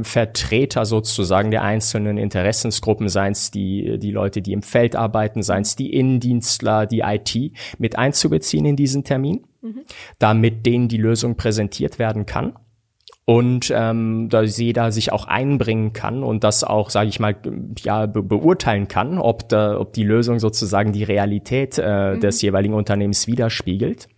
Vertreter 0.00 0.86
sozusagen 0.86 1.50
der 1.50 1.62
einzelnen 1.62 2.16
Interessensgruppen, 2.16 3.08
seien 3.08 3.32
es 3.32 3.50
die, 3.50 3.98
die 3.98 4.10
Leute, 4.10 4.40
die 4.40 4.52
im 4.52 4.62
Feld 4.62 4.96
arbeiten, 4.96 5.42
seien 5.42 5.62
es 5.62 5.76
die 5.76 5.92
Innendienstler, 5.92 6.86
die 6.86 7.00
IT, 7.00 7.52
mit 7.78 7.98
einzubeziehen 7.98 8.64
in 8.64 8.76
diesen 8.76 9.04
Termin, 9.04 9.44
mhm. 9.62 9.82
damit 10.18 10.66
denen 10.66 10.88
die 10.88 10.98
Lösung 10.98 11.36
präsentiert 11.36 11.98
werden 11.98 12.26
kann 12.26 12.54
und 13.24 13.72
ähm, 13.74 14.28
dass 14.28 14.58
jeder 14.58 14.90
sich 14.90 15.12
auch 15.12 15.26
einbringen 15.26 15.92
kann 15.92 16.24
und 16.24 16.42
das 16.42 16.64
auch, 16.64 16.90
sage 16.90 17.08
ich 17.08 17.20
mal, 17.20 17.36
ja 17.78 18.06
be 18.06 18.22
beurteilen 18.22 18.88
kann, 18.88 19.18
ob, 19.18 19.48
da, 19.48 19.78
ob 19.78 19.92
die 19.92 20.02
Lösung 20.02 20.40
sozusagen 20.40 20.92
die 20.92 21.04
Realität 21.04 21.78
äh, 21.78 22.14
mhm. 22.14 22.20
des 22.20 22.42
jeweiligen 22.42 22.74
Unternehmens 22.74 23.26
widerspiegelt. 23.26 24.08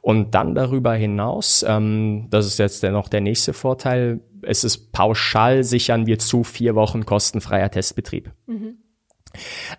Und 0.00 0.34
dann 0.34 0.54
darüber 0.54 0.94
hinaus, 0.94 1.64
ähm, 1.68 2.28
das 2.30 2.46
ist 2.46 2.58
jetzt 2.58 2.82
noch 2.84 3.08
der 3.08 3.20
nächste 3.20 3.52
Vorteil, 3.52 4.20
es 4.42 4.64
ist 4.64 4.92
pauschal 4.92 5.62
sichern 5.62 6.06
wir 6.06 6.18
zu 6.18 6.42
vier 6.42 6.74
Wochen 6.74 7.04
kostenfreier 7.04 7.70
Testbetrieb. 7.70 8.30
Mhm. 8.46 8.78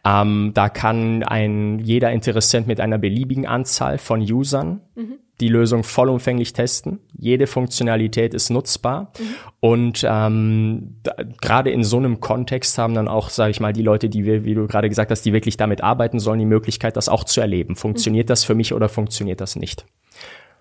Ähm, 0.03 0.51
da 0.53 0.69
kann 0.69 1.23
ein 1.23 1.79
jeder 1.79 2.11
Interessent 2.11 2.67
mit 2.67 2.79
einer 2.79 2.97
beliebigen 2.97 3.45
Anzahl 3.45 3.97
von 3.97 4.21
Usern 4.21 4.81
mhm. 4.95 5.19
die 5.39 5.49
Lösung 5.49 5.83
vollumfänglich 5.83 6.53
testen. 6.53 6.99
Jede 7.17 7.47
Funktionalität 7.47 8.33
ist 8.33 8.49
nutzbar 8.49 9.11
mhm. 9.17 9.23
und 9.59 10.05
ähm, 10.07 10.97
gerade 11.41 11.71
in 11.71 11.83
so 11.83 11.97
einem 11.97 12.19
Kontext 12.19 12.77
haben 12.77 12.93
dann 12.93 13.07
auch, 13.07 13.29
sage 13.29 13.51
ich 13.51 13.59
mal, 13.59 13.73
die 13.73 13.83
Leute, 13.83 14.09
die 14.09 14.25
wir, 14.25 14.45
wie 14.45 14.55
du 14.55 14.67
gerade 14.67 14.89
gesagt 14.89 15.11
hast, 15.11 15.23
die 15.23 15.33
wirklich 15.33 15.57
damit 15.57 15.81
arbeiten 15.81 16.19
sollen, 16.19 16.39
die 16.39 16.45
Möglichkeit, 16.45 16.97
das 16.97 17.09
auch 17.09 17.23
zu 17.23 17.41
erleben. 17.41 17.75
Funktioniert 17.75 18.27
mhm. 18.27 18.29
das 18.29 18.43
für 18.43 18.55
mich 18.55 18.73
oder 18.73 18.89
funktioniert 18.89 19.41
das 19.41 19.55
nicht? 19.55 19.85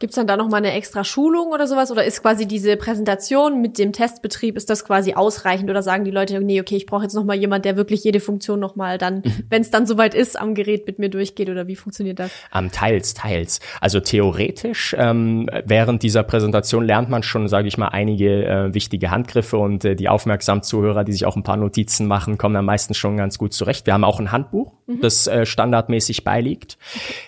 Gibt's 0.03 0.17
dann 0.17 0.27
da 0.27 0.37
noch 0.37 0.49
mal 0.49 0.57
eine 0.57 0.73
extra 0.73 1.05
Schulung 1.05 1.53
oder 1.53 1.69
sowas? 1.69 1.93
Oder 1.93 2.05
ist 2.05 2.23
quasi 2.23 2.49
diese 2.49 2.77
Präsentation 2.77 3.63
mit 3.63 3.79
dem 3.79 3.93
Testbetrieb, 3.93 4.57
ist 4.57 4.69
das 4.69 4.85
quasi 4.85 5.15
ausreichend? 5.15 5.71
Oder 5.71 5.81
sagen 5.81 6.05
die 6.05 6.11
Leute, 6.11 6.41
nee, 6.41 6.61
okay, 6.61 6.75
ich 6.75 6.87
brauche 6.87 7.05
jetzt 7.05 7.15
noch 7.15 7.23
mal 7.23 7.37
jemand, 7.37 7.65
der 7.65 7.77
wirklich 7.77 8.03
jede 8.03 8.19
Funktion 8.19 8.59
noch 8.59 8.75
mal 8.75 8.99
dann, 8.99 9.23
mhm. 9.25 9.45
wenn 9.49 9.63
es 9.63 9.71
dann 9.71 9.87
soweit 9.87 10.17
ist, 10.17 10.37
am 10.37 10.57
Gerät 10.57 10.89
mit 10.89 10.99
mir 10.99 11.09
durchgeht? 11.09 11.49
Oder 11.49 11.69
wie 11.69 11.77
funktioniert 11.77 12.19
das? 12.19 12.33
Um, 12.53 12.73
teils, 12.73 13.15
teils. 13.15 13.61
Also 13.81 14.01
theoretisch, 14.01 14.97
ähm, 14.99 15.49
während 15.65 16.03
dieser 16.03 16.25
Präsentation 16.25 16.85
lernt 16.85 17.09
man 17.09 17.23
schon, 17.23 17.47
sage 17.47 17.69
ich 17.69 17.79
mal, 17.79 17.87
einige 17.87 18.45
äh, 18.45 18.75
wichtige 18.75 19.13
Handgriffe 19.13 19.57
und 19.57 19.85
äh, 19.85 19.95
die 19.95 20.09
aufmerksamen 20.09 20.65
Zuhörer, 20.65 21.05
die 21.05 21.13
sich 21.13 21.27
auch 21.27 21.37
ein 21.37 21.45
paar 21.45 21.57
Notizen 21.57 22.09
machen, 22.09 22.39
kommen 22.39 22.57
dann 22.57 22.65
meistens 22.65 22.97
schon 22.97 23.17
ganz 23.17 23.39
gut 23.39 23.55
zurecht. 23.55 23.87
Wir 23.87 23.95
haben 23.95 24.03
auch 24.03 24.19
ein 24.19 24.33
Handbuch, 24.33 24.73
mhm. 24.89 25.01
das 25.01 25.29
äh, 25.29 25.47
standardmäßig 25.47 26.25
beiliegt. 26.25 26.77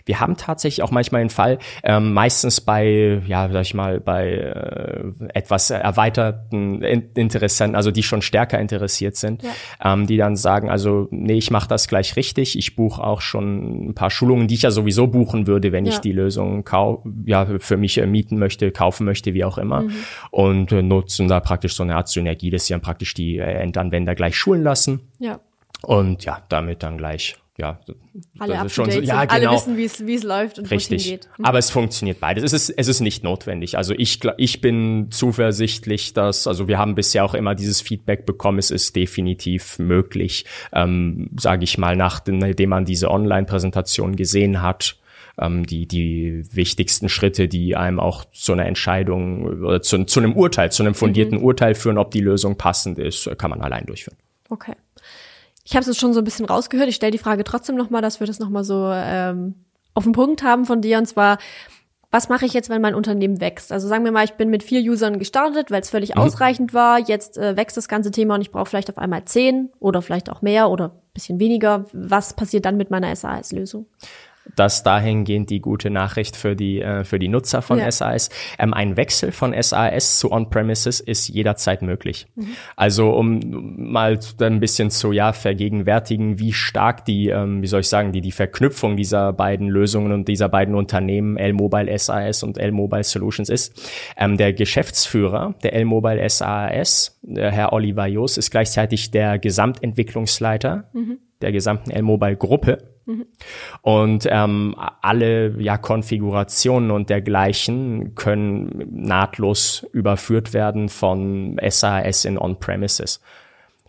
Wir 0.07 0.19
haben 0.19 0.37
tatsächlich 0.37 0.83
auch 0.83 0.90
manchmal 0.90 1.23
den 1.23 1.31
Fall, 1.31 1.61
ähm, 1.85 2.12
meistens 2.12 2.63
bei, 2.64 3.23
ja, 3.26 3.49
sag 3.50 3.62
ich 3.62 3.75
mal, 3.75 4.00
bei 4.00 4.30
äh, 4.30 5.12
etwas 5.33 5.71
erweiterten 5.71 6.83
Interessenten, 6.83 7.76
also 7.76 7.90
die 7.90 8.02
schon 8.02 8.23
stärker 8.23 8.59
interessiert 8.59 9.16
sind, 9.16 9.42
ja. 9.42 9.50
ähm, 9.92 10.06
die 10.06 10.16
dann 10.16 10.37
sagen, 10.37 10.71
also 10.71 11.09
nee, 11.11 11.35
ich 11.35 11.50
mache 11.50 11.68
das 11.68 11.88
gleich 11.88 12.16
richtig. 12.16 12.59
Ich 12.59 12.76
buche 12.76 13.02
auch 13.02 13.21
schon 13.21 13.88
ein 13.88 13.94
paar 13.94 14.11
Schulungen, 14.11 14.49
die 14.49 14.54
ich 14.54 14.62
ja 14.62 14.71
sowieso 14.71 15.06
buchen 15.06 15.47
würde, 15.47 15.73
wenn 15.73 15.87
ja. 15.87 15.92
ich 15.92 15.99
die 15.99 16.12
Lösung 16.12 16.64
kau 16.64 17.04
ja, 17.26 17.47
für 17.59 17.76
mich 17.76 17.99
äh, 17.99 18.06
mieten 18.06 18.38
möchte, 18.38 18.71
kaufen 18.71 19.04
möchte, 19.04 19.35
wie 19.35 19.44
auch 19.44 19.59
immer. 19.59 19.83
Mhm. 19.83 19.92
Und 20.30 20.73
äh, 20.73 20.83
nutzen 20.83 21.28
da 21.28 21.40
praktisch 21.40 21.75
so 21.75 21.83
eine 21.83 21.97
Art 21.97 22.09
Synergie, 22.09 22.50
dass 22.50 22.66
sie 22.66 22.75
dann 22.75 22.80
praktisch 22.83 23.14
die 23.14 23.38
äh, 23.38 23.44
Endanwender 23.44 24.14
gleich 24.14 24.37
schulen 24.37 24.62
lassen. 24.62 25.12
Ja. 25.18 25.40
Und 25.83 26.25
ja, 26.25 26.42
damit 26.49 26.83
dann 26.83 26.97
gleich 26.97 27.37
ja, 27.56 27.78
alle 28.38 28.54
das 28.54 28.66
ist 28.66 28.75
schon 28.75 28.90
so, 28.90 28.99
ja, 29.00 29.25
genau. 29.25 29.32
alle 29.32 29.56
wissen, 29.56 29.76
wie 29.76 29.84
es 29.84 30.04
wie 30.04 30.14
es 30.14 30.25
läuft 30.25 30.58
und 30.58 30.68
Richtig. 30.70 31.04
geht. 31.04 31.28
Mhm. 31.38 31.44
Aber 31.44 31.58
es 31.58 31.70
funktioniert 31.70 32.18
beides. 32.18 32.42
Es 32.42 32.52
ist 32.52 32.70
es 32.70 32.88
ist 32.88 33.00
nicht 33.00 33.23
notwendig. 33.23 33.78
Also 33.78 33.94
ich 33.96 34.20
ich 34.38 34.61
bin 34.61 35.08
zuversichtlich, 35.11 36.14
dass 36.14 36.49
also 36.49 36.66
wir 36.66 36.78
haben 36.78 36.96
bisher 36.96 37.25
auch 37.25 37.34
immer 37.34 37.54
dieses 37.54 37.80
Feedback 37.80 38.26
bekommen. 38.26 38.58
Es 38.58 38.73
ist 38.73 38.96
definitiv 38.96 39.78
möglich, 39.78 40.46
ähm, 40.73 41.30
sage 41.38 41.62
ich 41.62 41.78
mal, 41.78 41.94
nachdem 41.94 42.68
man 42.68 42.84
diese 42.84 43.08
Online-Präsentation 43.08 44.16
gesehen 44.16 44.61
hat, 44.61 44.96
ähm, 45.38 45.64
die 45.64 45.87
die 45.87 46.44
wichtigsten 46.50 47.09
Schritte, 47.09 47.46
die 47.46 47.76
einem 47.76 48.00
auch 48.00 48.24
zu 48.33 48.52
einer 48.52 48.66
Entscheidung 48.66 49.62
oder 49.62 49.81
zu, 49.81 50.05
zu 50.05 50.18
einem 50.18 50.35
Urteil, 50.35 50.72
zu 50.72 50.83
einem 50.83 50.94
fundierten 50.94 51.38
mhm. 51.38 51.44
Urteil 51.44 51.76
führen, 51.76 51.98
ob 51.98 52.11
die 52.11 52.20
Lösung 52.20 52.57
passend 52.57 52.98
ist, 52.98 53.31
kann 53.38 53.50
man 53.50 53.61
allein 53.62 53.87
durchführen. 53.87 54.16
Okay. 54.48 54.74
Ich 55.64 55.74
habe 55.74 55.88
es 55.88 55.98
schon 55.98 56.12
so 56.12 56.20
ein 56.20 56.24
bisschen 56.24 56.44
rausgehört. 56.44 56.88
Ich 56.88 56.96
stelle 56.96 57.12
die 57.12 57.18
Frage 57.18 57.42
trotzdem 57.42 57.74
nochmal, 57.74 58.03
dass 58.03 58.20
wir 58.20 58.27
das 58.27 58.38
nochmal 58.38 58.64
so 58.64 58.90
ähm, 58.92 59.55
auf 59.94 60.05
den 60.05 60.12
Punkt 60.12 60.42
haben 60.42 60.66
von 60.66 60.83
dir. 60.83 60.98
Und 60.98 61.07
zwar, 61.07 61.38
was 62.11 62.29
mache 62.29 62.44
ich 62.44 62.53
jetzt, 62.53 62.68
wenn 62.68 62.83
mein 62.83 62.94
Unternehmen 62.94 63.40
wächst? 63.40 63.72
Also 63.72 63.88
sagen 63.88 64.05
wir 64.05 64.12
mal, 64.12 64.24
ich 64.24 64.35
bin 64.35 64.50
mit 64.50 64.62
vier 64.62 64.81
Usern 64.81 65.18
gestartet, 65.18 65.70
weil 65.70 65.81
es 65.81 65.90
völlig 65.90 66.14
mhm. 66.14 66.20
ausreichend 66.20 66.74
war. 66.74 66.98
Jetzt 66.98 67.38
äh, 67.38 67.57
wächst 67.57 67.77
das 67.77 67.88
ganze 67.88 68.11
Thema 68.11 68.35
und 68.35 68.42
ich 68.42 68.53
brauche 68.53 68.66
vielleicht 68.66 68.90
auf 68.90 68.98
einmal 68.98 69.24
zehn 69.24 69.70
oder 69.81 70.03
vielleicht 70.03 70.31
auch 70.31 70.42
mehr 70.42 70.70
oder 70.70 71.00
bisschen 71.14 71.40
weniger. 71.40 71.87
Was 71.92 72.35
passiert 72.35 72.66
dann 72.66 72.77
mit 72.77 72.90
meiner 72.90 73.14
SAS-Lösung? 73.14 73.87
Das 74.57 74.83
dahingehend 74.83 75.48
die 75.50 75.61
gute 75.61 75.90
Nachricht 75.90 76.37
für 76.37 76.54
die, 76.54 76.80
äh, 76.80 77.04
für 77.04 77.18
die 77.18 77.28
Nutzer 77.28 77.62
von 77.62 77.78
ja. 77.78 77.90
SAS. 77.90 78.28
Ähm, 78.59 78.74
ein 78.74 78.96
Wechsel 78.96 79.33
von 79.33 79.54
SAS 79.61 80.18
zu 80.18 80.30
On-Premises 80.30 81.00
ist 81.00 81.28
jederzeit 81.28 81.83
möglich. 81.83 82.26
Mhm. 82.35 82.48
Also 82.76 83.11
um 83.11 83.40
mal 83.90 84.18
ein 84.40 84.61
bisschen 84.61 84.90
zu 84.90 85.12
ja 85.12 85.33
vergegenwärtigen, 85.33 86.38
wie 86.38 86.52
stark 86.52 87.04
die, 87.04 87.28
ähm, 87.28 87.62
wie 87.62 87.66
soll 87.66 87.80
ich 87.80 87.88
sagen, 87.88 88.12
die, 88.12 88.20
die 88.20 88.33
Verknüpfung 88.33 88.96
dieser 88.96 89.33
beiden 89.33 89.68
Lösungen 89.68 90.12
und 90.12 90.28
dieser 90.28 90.48
beiden 90.48 90.74
Unternehmen, 90.74 91.37
L-Mobile 91.37 91.98
SAS 91.98 92.42
und 92.42 92.59
L-Mobile 92.59 93.04
Solutions 93.04 93.48
ist. 93.48 93.90
Ähm, 94.16 94.37
der 94.37 94.52
Geschäftsführer 94.52 95.54
der 95.62 95.72
L-Mobile 95.74 96.28
SAS, 96.28 97.18
der 97.22 97.50
Herr 97.50 97.72
Oliver 97.72 98.07
Jos, 98.07 98.37
ist 98.37 98.50
gleichzeitig 98.50 99.11
der 99.11 99.38
Gesamtentwicklungsleiter 99.38 100.85
mhm. 100.92 101.18
der 101.40 101.52
gesamten 101.52 101.90
L-Mobile 101.90 102.37
Gruppe 102.37 102.93
Mhm. 103.07 103.27
Und 103.83 104.27
ähm, 104.31 104.75
alle 105.03 105.61
ja, 105.61 105.77
Konfigurationen 105.79 106.90
und 106.90 107.11
dergleichen 107.11 108.14
können 108.14 108.88
nahtlos 108.90 109.87
überführt 109.93 110.53
werden 110.53 110.88
von 110.88 111.59
SAS 111.69 112.25
in 112.25 112.38
On-Premises 112.38 113.21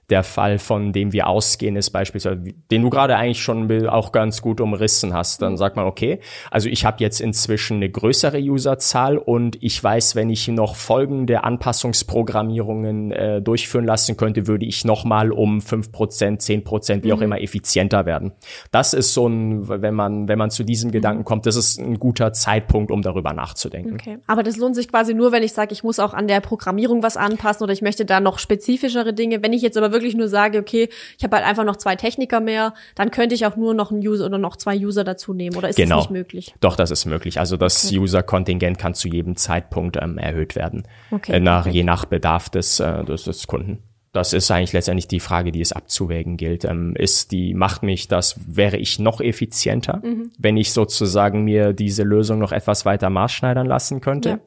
der 0.10 0.24
Fall, 0.24 0.60
von 0.60 0.94
dem 0.94 1.14
wir 1.14 1.28
ausgehen, 1.28 1.76
ist 1.76 1.90
beispielsweise, 1.90 2.38
den 2.72 2.82
du 2.82 2.90
gerade 2.90 3.16
eigentlich 3.16 3.42
schon 3.42 3.88
auch 3.88 4.12
ganz 4.12 4.42
gut 4.42 4.62
umrissen 4.62 5.14
hast. 5.14 5.42
Dann 5.42 5.58
sagt 5.58 5.76
man, 5.76 5.86
okay, 5.86 6.20
also 6.52 6.70
ich 6.70 6.86
habe 6.86 6.98
jetzt 7.00 7.20
inzwischen 7.20 7.78
eine 7.78 7.90
größere 7.90 8.40
Userzahl 8.40 9.18
und 9.18 9.58
ich 9.64 9.84
weiß, 9.84 10.16
wenn 10.16 10.30
ich 10.30 10.48
noch 10.48 10.76
folgende 10.76 11.44
Anpassungsprogrammierungen 11.44 13.12
äh, 13.12 13.42
durchführen 13.42 13.86
lassen 13.86 14.16
könnte, 14.16 14.48
würde 14.48 14.66
ich 14.66 14.86
nochmal 14.86 15.32
um 15.32 15.62
fünf 15.62 15.92
Prozent, 15.92 16.42
zehn 16.42 16.64
Prozent, 16.64 17.04
wie 17.04 17.14
auch 17.14 17.18
mhm. 17.18 17.24
immer, 17.24 17.42
effizienter 17.42 18.06
werden. 18.06 18.34
Das 18.72 18.94
ist 18.94 19.14
so 19.14 19.28
ein, 19.28 19.68
wenn 19.68 19.96
man, 19.96 20.28
wenn 20.28 20.38
man 20.38 20.52
zu 20.52 20.64
diesem 20.64 20.90
mhm. 20.90 20.94
Gedanken 20.94 21.24
kommt, 21.24 21.48
das 21.48 21.56
ist 21.56 21.80
ein 21.80 21.98
guter 22.00 22.34
Zeitpunkt, 22.34 22.92
um 22.92 23.02
darüber 23.02 23.34
nachzudenken. 23.34 23.96
Okay. 23.96 24.20
Aber 24.28 24.44
das 24.44 24.58
lohnt 24.58 24.76
sich 24.76 24.88
quasi 24.90 25.16
nur, 25.16 25.32
wenn 25.32 25.42
ich 25.42 25.54
sage, 25.54 25.74
ich 25.74 25.84
muss 25.84 26.00
auch 26.00 26.14
an 26.14 26.28
der 26.28 26.42
Programmierung 26.42 27.02
was 27.02 27.18
anpassen 27.18 27.64
oder 27.64 27.74
ich 27.74 27.82
möchte 27.82 28.06
da 28.06 28.20
noch 28.20 28.38
spezifischere 28.38 29.14
Dinge. 29.14 29.42
Wenn 29.42 29.54
ich 29.54 29.64
jetzt 29.64 29.78
aber 29.78 29.95
wirklich 29.96 30.16
nur 30.16 30.28
sage, 30.28 30.60
okay, 30.60 30.90
ich 31.18 31.24
habe 31.24 31.36
halt 31.38 31.46
einfach 31.46 31.64
noch 31.64 31.78
zwei 31.78 31.96
Techniker 31.96 32.40
mehr, 32.40 32.74
dann 32.96 33.12
könnte 33.12 33.36
ich 33.36 33.46
auch 33.46 33.56
nur 33.56 33.74
noch 33.74 33.92
einen 33.92 34.06
User 34.06 34.26
oder 34.26 34.38
noch 34.38 34.56
zwei 34.58 34.78
User 34.78 35.04
dazu 35.04 35.34
nehmen. 35.34 35.56
Oder 35.56 35.70
ist 35.70 35.76
genau. 35.76 35.98
das 35.98 36.06
nicht 36.06 36.12
möglich? 36.12 36.54
Doch, 36.60 36.76
das 36.76 36.92
ist 36.92 37.06
möglich. 37.06 37.40
Also 37.40 37.58
das 37.58 37.86
okay. 37.86 38.00
User-Kontingent 38.00 38.78
kann 38.78 38.94
zu 38.94 39.08
jedem 39.08 39.36
Zeitpunkt 39.36 39.98
ähm, 40.02 40.18
erhöht 40.18 40.56
werden. 40.56 40.84
Okay. 41.12 41.34
Äh, 41.34 41.40
nach, 41.40 41.68
je 41.68 41.84
nach 41.84 42.06
Bedarf 42.06 42.50
des, 42.50 42.80
äh, 42.80 43.04
des, 43.04 43.24
des 43.24 43.48
Kunden. 43.48 43.84
Das 44.12 44.32
ist 44.32 44.50
eigentlich 44.50 44.72
letztendlich 44.72 45.10
die 45.10 45.20
Frage, 45.20 45.52
die 45.52 45.60
es 45.60 45.74
abzuwägen 45.74 46.38
gilt. 46.38 46.64
Ähm, 46.64 46.96
ist 46.96 47.32
die, 47.32 47.54
macht 47.54 47.84
mich 47.84 48.08
das, 48.08 48.40
wäre 48.48 48.78
ich 48.78 48.98
noch 48.98 49.20
effizienter, 49.20 50.02
mhm. 50.04 50.32
wenn 50.38 50.56
ich 50.56 50.72
sozusagen 50.72 51.44
mir 51.44 51.74
diese 51.74 52.04
Lösung 52.04 52.40
noch 52.40 52.54
etwas 52.54 52.86
weiter 52.86 53.10
maßschneidern 53.10 53.68
lassen 53.68 54.00
könnte? 54.00 54.30
Ja 54.30 54.40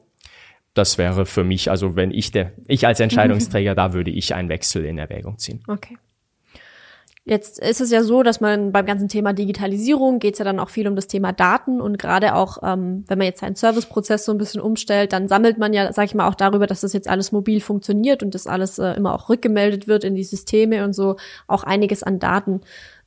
das 0.79 0.97
wäre 0.97 1.25
für 1.25 1.43
mich, 1.43 1.69
also 1.69 1.95
wenn 1.95 2.11
ich 2.11 2.31
der, 2.31 2.53
ich 2.67 2.87
als 2.87 2.99
Entscheidungsträger, 3.01 3.75
da 3.75 3.93
würde 3.93 4.11
ich 4.11 4.33
einen 4.33 4.47
Wechsel 4.47 4.85
in 4.85 4.97
Erwägung 4.97 5.37
ziehen. 5.37 5.61
Okay. 5.67 5.97
Jetzt 7.25 7.59
ist 7.59 7.81
es 7.81 7.91
ja 7.91 8.01
so, 8.01 8.23
dass 8.23 8.39
man 8.41 8.71
beim 8.71 8.85
ganzen 8.85 9.09
Thema 9.09 9.33
Digitalisierung 9.33 10.19
geht 10.19 10.33
es 10.33 10.39
ja 10.39 10.45
dann 10.45 10.59
auch 10.59 10.69
viel 10.69 10.87
um 10.87 10.95
das 10.95 11.05
Thema 11.05 11.33
Daten 11.33 11.79
und 11.81 11.99
gerade 11.99 12.33
auch, 12.33 12.57
ähm, 12.63 13.03
wenn 13.07 13.17
man 13.17 13.27
jetzt 13.27 13.41
seinen 13.41 13.55
Serviceprozess 13.55 14.25
so 14.25 14.31
ein 14.31 14.37
bisschen 14.37 14.61
umstellt, 14.61 15.13
dann 15.13 15.27
sammelt 15.27 15.57
man 15.57 15.73
ja, 15.73 15.91
sag 15.93 16.05
ich 16.05 16.15
mal, 16.15 16.27
auch 16.27 16.33
darüber, 16.33 16.65
dass 16.65 16.81
das 16.81 16.93
jetzt 16.93 17.09
alles 17.09 17.31
mobil 17.31 17.59
funktioniert 17.59 18.23
und 18.23 18.33
das 18.33 18.47
alles 18.47 18.79
äh, 18.79 18.93
immer 18.93 19.13
auch 19.13 19.29
rückgemeldet 19.29 19.87
wird 19.87 20.05
in 20.05 20.15
die 20.15 20.23
Systeme 20.23 20.83
und 20.85 20.93
so 20.93 21.17
auch 21.45 21.63
einiges 21.63 22.01
an 22.01 22.19
Daten. 22.19 22.61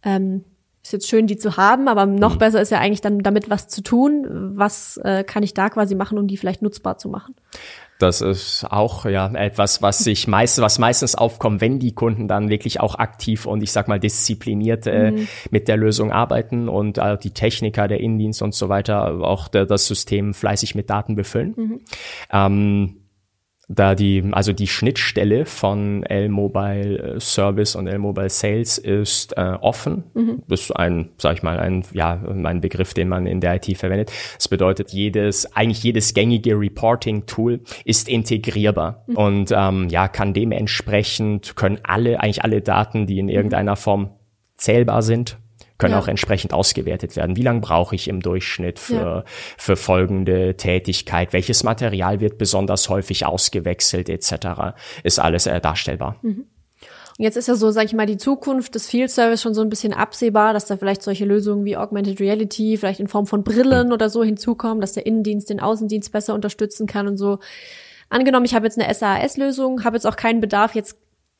Ähm, 0.04 0.44
ist 0.82 0.92
jetzt 0.92 1.08
schön, 1.08 1.26
die 1.26 1.36
zu 1.36 1.56
haben, 1.56 1.86
aber 1.86 2.06
noch 2.06 2.34
mhm. 2.34 2.38
besser 2.38 2.60
ist 2.60 2.70
ja 2.70 2.78
eigentlich 2.78 3.00
dann 3.00 3.20
damit 3.20 3.48
was 3.48 3.68
zu 3.68 3.82
tun. 3.82 4.26
Was 4.56 4.96
äh, 4.98 5.22
kann 5.22 5.42
ich 5.42 5.54
da 5.54 5.70
quasi 5.70 5.94
machen, 5.94 6.18
um 6.18 6.26
die 6.26 6.36
vielleicht 6.36 6.62
nutzbar 6.62 6.98
zu 6.98 7.08
machen? 7.08 7.34
Das 8.00 8.20
ist 8.20 8.66
auch 8.68 9.06
ja 9.06 9.32
etwas, 9.32 9.80
was 9.80 9.98
sich 10.04 10.26
meist, 10.26 10.60
was 10.60 10.80
meistens 10.80 11.14
aufkommt, 11.14 11.60
wenn 11.60 11.78
die 11.78 11.94
Kunden 11.94 12.26
dann 12.26 12.48
wirklich 12.48 12.80
auch 12.80 12.96
aktiv 12.96 13.46
und 13.46 13.62
ich 13.62 13.70
sag 13.70 13.86
mal 13.86 14.00
diszipliniert 14.00 14.88
äh, 14.88 15.12
mhm. 15.12 15.28
mit 15.50 15.68
der 15.68 15.76
Lösung 15.76 16.10
arbeiten 16.10 16.68
und 16.68 16.98
äh, 16.98 17.16
die 17.16 17.30
Techniker, 17.30 17.86
der 17.86 18.00
Innendienst 18.00 18.42
und 18.42 18.54
so 18.54 18.68
weiter 18.68 19.20
auch 19.22 19.46
der, 19.46 19.66
das 19.66 19.86
System 19.86 20.34
fleißig 20.34 20.74
mit 20.74 20.90
Daten 20.90 21.14
befüllen. 21.14 21.54
Mhm. 21.56 21.80
Ähm, 22.32 23.01
da 23.74 23.94
die, 23.94 24.22
also 24.32 24.52
die 24.52 24.66
Schnittstelle 24.66 25.46
von 25.46 26.02
L-Mobile 26.04 27.16
äh, 27.16 27.20
Service 27.20 27.74
und 27.74 27.86
L-Mobile 27.86 28.28
Sales 28.28 28.78
ist 28.78 29.36
äh, 29.36 29.56
offen. 29.60 30.04
Mhm. 30.14 30.42
Das 30.48 30.62
ist 30.62 30.72
ein, 30.72 31.10
sag 31.18 31.36
ich 31.36 31.42
mal, 31.42 31.58
ein, 31.58 31.84
ja, 31.92 32.20
ein 32.44 32.60
Begriff, 32.60 32.94
den 32.94 33.08
man 33.08 33.26
in 33.26 33.40
der 33.40 33.56
IT 33.56 33.76
verwendet. 33.76 34.12
Das 34.36 34.48
bedeutet, 34.48 34.90
jedes, 34.90 35.56
eigentlich 35.56 35.82
jedes 35.82 36.14
gängige 36.14 36.58
Reporting-Tool 36.58 37.60
ist 37.84 38.08
integrierbar 38.08 39.04
mhm. 39.06 39.16
und 39.16 39.52
ähm, 39.56 39.88
ja, 39.88 40.08
kann 40.08 40.34
dementsprechend, 40.34 41.56
können 41.56 41.78
alle, 41.82 42.20
eigentlich 42.20 42.44
alle 42.44 42.60
Daten, 42.60 43.06
die 43.06 43.18
in 43.18 43.28
irgendeiner 43.28 43.76
Form 43.76 44.10
zählbar 44.56 45.02
sind, 45.02 45.38
können 45.78 45.94
ja. 45.94 46.00
auch 46.00 46.08
entsprechend 46.08 46.52
ausgewertet 46.52 47.16
werden. 47.16 47.36
Wie 47.36 47.42
lange 47.42 47.60
brauche 47.60 47.94
ich 47.94 48.08
im 48.08 48.20
Durchschnitt 48.20 48.78
für, 48.78 48.94
ja. 48.94 49.24
für 49.58 49.76
folgende 49.76 50.56
Tätigkeit? 50.56 51.32
Welches 51.32 51.64
Material 51.64 52.20
wird 52.20 52.38
besonders 52.38 52.88
häufig 52.88 53.26
ausgewechselt 53.26 54.08
etc. 54.08 54.74
Ist 55.02 55.18
alles 55.18 55.46
äh, 55.46 55.60
darstellbar. 55.60 56.16
Mhm. 56.22 56.46
Und 57.18 57.24
jetzt 57.24 57.36
ist 57.36 57.48
ja 57.48 57.54
so, 57.54 57.70
sag 57.70 57.84
ich 57.84 57.92
mal, 57.92 58.06
die 58.06 58.16
Zukunft 58.16 58.74
des 58.74 58.88
Field 58.88 59.10
Service 59.10 59.42
schon 59.42 59.54
so 59.54 59.60
ein 59.60 59.68
bisschen 59.68 59.92
absehbar, 59.92 60.54
dass 60.54 60.66
da 60.66 60.76
vielleicht 60.76 61.02
solche 61.02 61.24
Lösungen 61.24 61.64
wie 61.64 61.76
Augmented 61.76 62.20
Reality, 62.20 62.76
vielleicht 62.78 63.00
in 63.00 63.08
Form 63.08 63.26
von 63.26 63.44
Brillen 63.44 63.88
mhm. 63.88 63.92
oder 63.92 64.08
so 64.08 64.24
hinzukommen, 64.24 64.80
dass 64.80 64.94
der 64.94 65.06
Innendienst 65.06 65.50
den 65.50 65.60
Außendienst 65.60 66.10
besser 66.10 66.34
unterstützen 66.34 66.86
kann 66.86 67.06
und 67.06 67.18
so. 67.18 67.38
Angenommen, 68.08 68.44
ich 68.44 68.54
habe 68.54 68.66
jetzt 68.66 68.78
eine 68.78 68.92
SAS-Lösung, 68.92 69.84
habe 69.84 69.96
jetzt 69.96 70.06
auch 70.06 70.16
keinen 70.16 70.40
Bedarf, 70.40 70.74
jetzt 70.74 70.96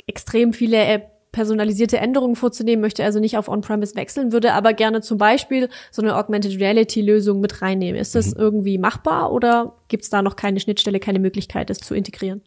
extrem 0.06 0.52
viele 0.52 1.02
personalisierte 1.32 1.98
Änderungen 1.98 2.36
vorzunehmen, 2.36 2.82
möchte 2.82 3.02
also 3.04 3.18
nicht 3.18 3.38
auf 3.38 3.48
On-Premise 3.48 3.96
wechseln, 3.96 4.32
würde 4.32 4.52
aber 4.52 4.74
gerne 4.74 5.00
zum 5.00 5.18
Beispiel 5.18 5.68
so 5.90 6.02
eine 6.02 6.16
Augmented 6.16 6.60
Reality-Lösung 6.60 7.40
mit 7.40 7.62
reinnehmen. 7.62 8.00
Ist 8.00 8.14
das 8.14 8.34
mhm. 8.34 8.40
irgendwie 8.40 8.78
machbar 8.78 9.32
oder 9.32 9.74
gibt 9.88 10.04
es 10.04 10.10
da 10.10 10.22
noch 10.22 10.36
keine 10.36 10.60
Schnittstelle, 10.60 11.00
keine 11.00 11.18
Möglichkeit, 11.18 11.70
das 11.70 11.78
zu 11.78 11.94
integrieren? 11.94 12.42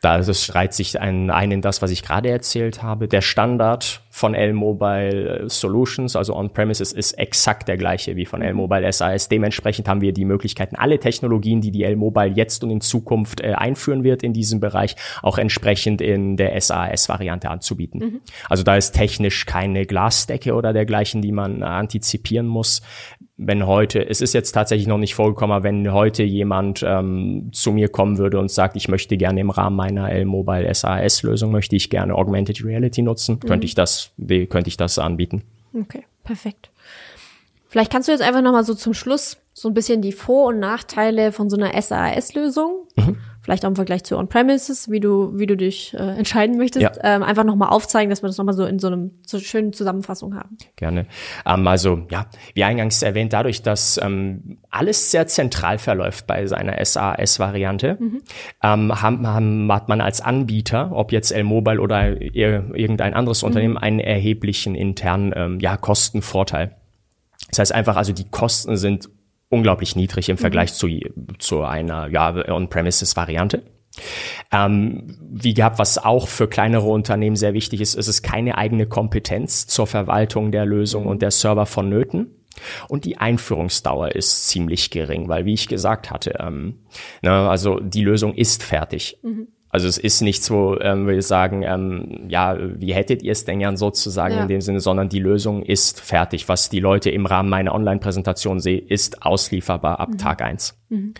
Da 0.00 0.18
das 0.18 0.44
schreit 0.44 0.74
sich 0.74 1.00
ein, 1.00 1.30
ein 1.30 1.50
in 1.50 1.60
das, 1.60 1.82
was 1.82 1.90
ich 1.90 2.02
gerade 2.02 2.30
erzählt 2.30 2.82
habe. 2.82 3.08
Der 3.08 3.20
Standard 3.20 4.00
von 4.10 4.34
L-Mobile 4.34 5.48
Solutions, 5.48 6.14
also 6.14 6.36
On-Premises, 6.36 6.92
ist 6.92 7.12
exakt 7.12 7.68
der 7.68 7.76
gleiche 7.76 8.14
wie 8.14 8.24
von 8.24 8.40
L-Mobile 8.40 8.92
SAS. 8.92 9.28
Dementsprechend 9.28 9.88
haben 9.88 10.00
wir 10.00 10.12
die 10.12 10.24
Möglichkeiten, 10.24 10.76
alle 10.76 11.00
Technologien, 11.00 11.60
die 11.60 11.72
die 11.72 11.82
L-Mobile 11.82 12.32
jetzt 12.34 12.62
und 12.62 12.70
in 12.70 12.80
Zukunft 12.80 13.40
äh, 13.40 13.54
einführen 13.54 14.04
wird 14.04 14.22
in 14.22 14.32
diesem 14.32 14.60
Bereich, 14.60 14.94
auch 15.22 15.38
entsprechend 15.38 16.00
in 16.00 16.36
der 16.36 16.60
SAS-Variante 16.60 17.50
anzubieten. 17.50 18.00
Mhm. 18.00 18.20
Also 18.48 18.62
da 18.62 18.76
ist 18.76 18.92
technisch 18.92 19.46
keine 19.46 19.84
Glasdecke 19.84 20.54
oder 20.54 20.72
dergleichen, 20.72 21.22
die 21.22 21.32
man 21.32 21.62
antizipieren 21.62 22.46
muss 22.46 22.82
wenn 23.38 23.66
heute, 23.66 24.06
es 24.06 24.20
ist 24.20 24.34
jetzt 24.34 24.52
tatsächlich 24.52 24.88
noch 24.88 24.98
nicht 24.98 25.14
vorgekommen, 25.14 25.62
wenn 25.62 25.92
heute 25.92 26.24
jemand 26.24 26.84
ähm, 26.84 27.50
zu 27.52 27.70
mir 27.70 27.88
kommen 27.88 28.18
würde 28.18 28.40
und 28.40 28.50
sagt, 28.50 28.74
ich 28.76 28.88
möchte 28.88 29.16
gerne 29.16 29.40
im 29.40 29.50
Rahmen 29.50 29.76
meiner 29.76 30.10
L-Mobile 30.10 30.74
SAS-Lösung, 30.74 31.52
möchte 31.52 31.76
ich 31.76 31.88
gerne 31.88 32.16
Augmented 32.16 32.64
Reality 32.64 33.00
nutzen, 33.02 33.36
mhm. 33.36 33.46
könnte 33.46 33.64
ich 33.64 33.76
das, 33.76 34.10
könnte 34.18 34.66
ich 34.66 34.76
das 34.76 34.98
anbieten. 34.98 35.44
Okay, 35.72 36.04
perfekt. 36.24 36.70
Vielleicht 37.68 37.92
kannst 37.92 38.08
du 38.08 38.12
jetzt 38.12 38.22
einfach 38.22 38.42
nochmal 38.42 38.64
so 38.64 38.74
zum 38.74 38.92
Schluss 38.92 39.36
so 39.52 39.68
ein 39.68 39.74
bisschen 39.74 40.02
die 40.02 40.12
Vor- 40.12 40.48
und 40.48 40.58
Nachteile 40.58 41.30
von 41.30 41.48
so 41.48 41.56
einer 41.56 41.80
SAS-Lösung 41.80 42.86
mhm 42.96 43.16
vielleicht 43.48 43.64
auch 43.64 43.70
im 43.70 43.76
Vergleich 43.76 44.04
zu 44.04 44.18
On-Premises, 44.18 44.90
wie 44.90 45.00
du, 45.00 45.38
wie 45.38 45.46
du 45.46 45.56
dich 45.56 45.94
äh, 45.94 46.18
entscheiden 46.18 46.58
möchtest, 46.58 46.82
ja. 46.82 46.92
ähm, 47.02 47.22
einfach 47.22 47.44
nochmal 47.44 47.70
aufzeigen, 47.70 48.10
dass 48.10 48.22
wir 48.22 48.26
das 48.26 48.36
nochmal 48.36 48.52
so 48.52 48.66
in 48.66 48.78
so 48.78 48.88
einem 48.88 49.12
so 49.24 49.38
schönen 49.38 49.72
Zusammenfassung 49.72 50.34
haben. 50.34 50.58
Gerne. 50.76 51.06
Ähm, 51.46 51.66
also 51.66 52.06
ja, 52.10 52.26
wie 52.52 52.64
eingangs 52.64 53.00
erwähnt, 53.00 53.32
dadurch, 53.32 53.62
dass 53.62 53.98
ähm, 54.02 54.58
alles 54.68 55.10
sehr 55.10 55.26
zentral 55.28 55.78
verläuft 55.78 56.26
bei 56.26 56.46
seiner 56.46 56.84
SAS-Variante, 56.84 57.96
mhm. 57.98 58.20
ähm, 58.62 59.00
haben, 59.00 59.26
haben, 59.26 59.72
hat 59.72 59.88
man 59.88 60.02
als 60.02 60.20
Anbieter, 60.20 60.92
ob 60.92 61.10
jetzt 61.10 61.30
L-Mobile 61.30 61.80
oder 61.80 62.20
irgendein 62.20 63.14
anderes 63.14 63.40
mhm. 63.40 63.46
Unternehmen, 63.46 63.78
einen 63.78 64.00
erheblichen 64.00 64.74
internen 64.74 65.32
ähm, 65.34 65.58
ja, 65.60 65.78
Kostenvorteil. 65.78 66.76
Das 67.48 67.60
heißt 67.60 67.74
einfach, 67.74 67.96
also 67.96 68.12
die 68.12 68.28
Kosten 68.28 68.76
sind 68.76 69.08
unglaublich 69.48 69.96
niedrig 69.96 70.28
im 70.28 70.36
mhm. 70.36 70.40
Vergleich 70.40 70.74
zu, 70.74 70.88
zu 71.38 71.62
einer 71.62 72.08
ja, 72.08 72.34
On-Premises-Variante. 72.48 73.62
Ähm, 74.52 75.18
wie 75.20 75.54
gehabt, 75.54 75.78
was 75.78 75.98
auch 75.98 76.28
für 76.28 76.48
kleinere 76.48 76.86
Unternehmen 76.86 77.36
sehr 77.36 77.54
wichtig 77.54 77.80
ist, 77.80 77.94
ist 77.94 78.08
es 78.08 78.22
keine 78.22 78.56
eigene 78.56 78.86
Kompetenz 78.86 79.66
zur 79.66 79.86
Verwaltung 79.86 80.52
der 80.52 80.66
Lösung 80.66 81.06
und 81.06 81.22
der 81.22 81.30
Server 81.30 81.66
vonnöten. 81.66 82.34
Und 82.88 83.04
die 83.04 83.18
Einführungsdauer 83.18 84.12
ist 84.12 84.48
ziemlich 84.48 84.90
gering, 84.90 85.28
weil 85.28 85.44
wie 85.44 85.54
ich 85.54 85.68
gesagt 85.68 86.10
hatte, 86.10 86.38
ähm, 86.40 86.80
ne, 87.22 87.48
also 87.48 87.78
die 87.80 88.02
Lösung 88.02 88.34
ist 88.34 88.62
fertig. 88.62 89.18
Mhm. 89.22 89.48
Also 89.70 89.86
es 89.86 89.98
ist 89.98 90.22
nicht 90.22 90.42
so, 90.42 90.80
ähm, 90.80 91.08
ich 91.08 91.26
sagen, 91.26 91.62
ähm, 91.62 92.26
ja, 92.28 92.56
wie 92.58 92.94
hättet 92.94 93.22
ihr 93.22 93.32
es 93.32 93.44
denn 93.44 93.58
gern 93.58 93.76
sozusagen 93.76 94.34
ja. 94.34 94.42
in 94.42 94.48
dem 94.48 94.60
Sinne, 94.60 94.80
sondern 94.80 95.08
die 95.08 95.18
Lösung 95.18 95.62
ist 95.62 96.00
fertig. 96.00 96.48
Was 96.48 96.70
die 96.70 96.80
Leute 96.80 97.10
im 97.10 97.26
Rahmen 97.26 97.50
meiner 97.50 97.74
Online-Präsentation 97.74 98.60
sehen, 98.60 98.86
ist 98.88 99.22
auslieferbar 99.22 100.00
ab 100.00 100.10
mhm. 100.10 100.18
Tag 100.18 100.42
eins. 100.42 100.78
Mhm. 100.88 101.14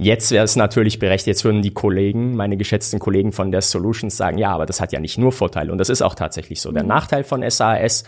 Jetzt 0.00 0.30
wäre 0.30 0.44
es 0.44 0.54
natürlich 0.54 1.00
berechtigt, 1.00 1.26
jetzt 1.26 1.44
würden 1.44 1.60
die 1.60 1.72
Kollegen, 1.72 2.36
meine 2.36 2.56
geschätzten 2.56 3.00
Kollegen 3.00 3.32
von 3.32 3.50
der 3.50 3.62
Solutions 3.62 4.16
sagen, 4.16 4.38
ja, 4.38 4.52
aber 4.52 4.64
das 4.64 4.80
hat 4.80 4.92
ja 4.92 5.00
nicht 5.00 5.18
nur 5.18 5.32
Vorteile. 5.32 5.72
Und 5.72 5.78
das 5.78 5.88
ist 5.88 6.02
auch 6.02 6.14
tatsächlich 6.14 6.60
so. 6.60 6.70
Der 6.70 6.84
mhm. 6.84 6.90
Nachteil 6.90 7.24
von 7.24 7.42
SAS 7.50 8.04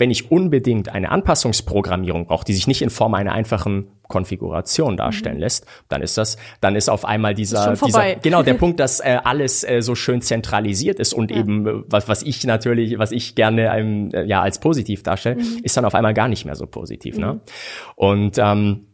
wenn 0.00 0.10
ich 0.10 0.30
unbedingt 0.30 0.88
eine 0.88 1.10
Anpassungsprogrammierung 1.10 2.26
brauche, 2.26 2.44
die 2.44 2.54
sich 2.54 2.66
nicht 2.66 2.82
in 2.82 2.90
Form 2.90 3.14
einer 3.14 3.32
einfachen 3.32 3.92
Konfiguration 4.08 4.96
darstellen 4.96 5.36
mhm. 5.36 5.42
lässt, 5.42 5.66
dann 5.88 6.02
ist 6.02 6.18
das, 6.18 6.38
dann 6.60 6.74
ist 6.74 6.88
auf 6.88 7.04
einmal 7.04 7.34
dieser, 7.34 7.74
dieser 7.74 8.14
genau 8.22 8.42
der 8.42 8.54
Punkt, 8.62 8.80
dass 8.80 9.00
äh, 9.00 9.18
alles 9.22 9.62
äh, 9.62 9.82
so 9.82 9.94
schön 9.94 10.22
zentralisiert 10.22 10.98
ist 10.98 11.12
und 11.12 11.30
ja. 11.30 11.36
eben 11.36 11.66
äh, 11.66 11.72
was, 11.86 12.08
was 12.08 12.22
ich 12.22 12.44
natürlich, 12.44 12.98
was 12.98 13.12
ich 13.12 13.34
gerne 13.34 13.76
ähm, 13.76 14.10
äh, 14.12 14.24
ja 14.24 14.40
als 14.40 14.58
positiv 14.58 15.02
darstelle, 15.02 15.36
mhm. 15.36 15.60
ist 15.62 15.76
dann 15.76 15.84
auf 15.84 15.94
einmal 15.94 16.14
gar 16.14 16.28
nicht 16.28 16.46
mehr 16.46 16.56
so 16.56 16.66
positiv. 16.66 17.18
Ne? 17.18 17.26
Mhm. 17.26 17.32
Ne? 17.32 17.40
Und 17.94 18.38
ähm, 18.38 18.86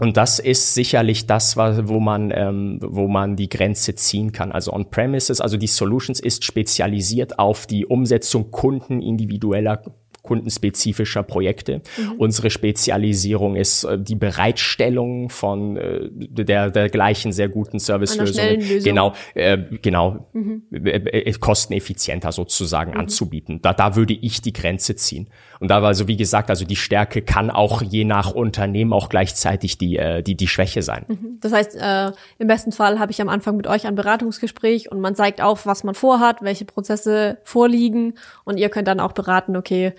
und 0.00 0.16
das 0.16 0.38
ist 0.38 0.74
sicherlich 0.74 1.26
das, 1.26 1.56
wo 1.56 1.98
man, 1.98 2.30
ähm, 2.32 2.78
wo 2.80 3.08
man 3.08 3.34
die 3.34 3.48
Grenze 3.48 3.96
ziehen 3.96 4.30
kann. 4.30 4.52
Also 4.52 4.72
on-premises, 4.72 5.40
also 5.40 5.56
die 5.56 5.66
Solutions 5.66 6.20
ist 6.20 6.44
spezialisiert 6.44 7.40
auf 7.40 7.66
die 7.66 7.84
Umsetzung 7.84 8.52
kundenindividueller 8.52 9.82
kundenspezifischer 10.28 11.22
Projekte. 11.22 11.80
Mhm. 11.96 12.12
Unsere 12.18 12.50
Spezialisierung 12.50 13.56
ist 13.56 13.84
äh, 13.84 13.98
die 13.98 14.14
Bereitstellung 14.14 15.30
von 15.30 15.78
äh, 15.78 16.10
der, 16.12 16.70
der 16.70 16.90
gleichen 16.90 17.32
sehr 17.32 17.48
guten 17.48 17.78
Servicelösung. 17.78 18.58
Genau, 18.84 19.14
äh, 19.34 19.56
genau, 19.80 20.28
mhm. 20.34 20.64
Äh, 20.70 20.98
äh, 20.98 21.32
kosteneffizienter 21.32 22.30
sozusagen 22.30 22.92
mhm. 22.92 23.00
anzubieten. 23.00 23.60
Da, 23.62 23.72
da 23.72 23.96
würde 23.96 24.12
ich 24.12 24.42
die 24.42 24.52
Grenze 24.52 24.96
ziehen. 24.96 25.30
Und 25.60 25.68
da 25.70 25.80
war 25.80 25.88
also, 25.88 26.06
wie 26.08 26.16
gesagt, 26.16 26.50
also 26.50 26.66
die 26.66 26.76
Stärke 26.76 27.22
kann 27.22 27.50
auch 27.50 27.80
je 27.80 28.04
nach 28.04 28.32
Unternehmen 28.32 28.92
auch 28.92 29.08
gleichzeitig 29.08 29.78
die, 29.78 29.96
äh, 29.96 30.22
die, 30.22 30.36
die 30.36 30.46
Schwäche 30.46 30.82
sein. 30.82 31.06
Mhm. 31.08 31.38
Das 31.40 31.52
heißt, 31.52 31.76
äh, 31.76 32.12
im 32.38 32.46
besten 32.46 32.72
Fall 32.72 32.98
habe 32.98 33.10
ich 33.12 33.22
am 33.22 33.30
Anfang 33.30 33.56
mit 33.56 33.66
euch 33.66 33.86
ein 33.86 33.94
Beratungsgespräch 33.94 34.92
und 34.92 35.00
man 35.00 35.14
zeigt 35.14 35.40
auf, 35.40 35.64
was 35.64 35.84
man 35.84 35.94
vorhat, 35.94 36.42
welche 36.42 36.66
Prozesse 36.66 37.38
vorliegen 37.44 38.14
und 38.44 38.58
ihr 38.58 38.68
könnt 38.68 38.88
dann 38.88 39.00
auch 39.00 39.12
beraten, 39.12 39.56
okay, 39.56 39.94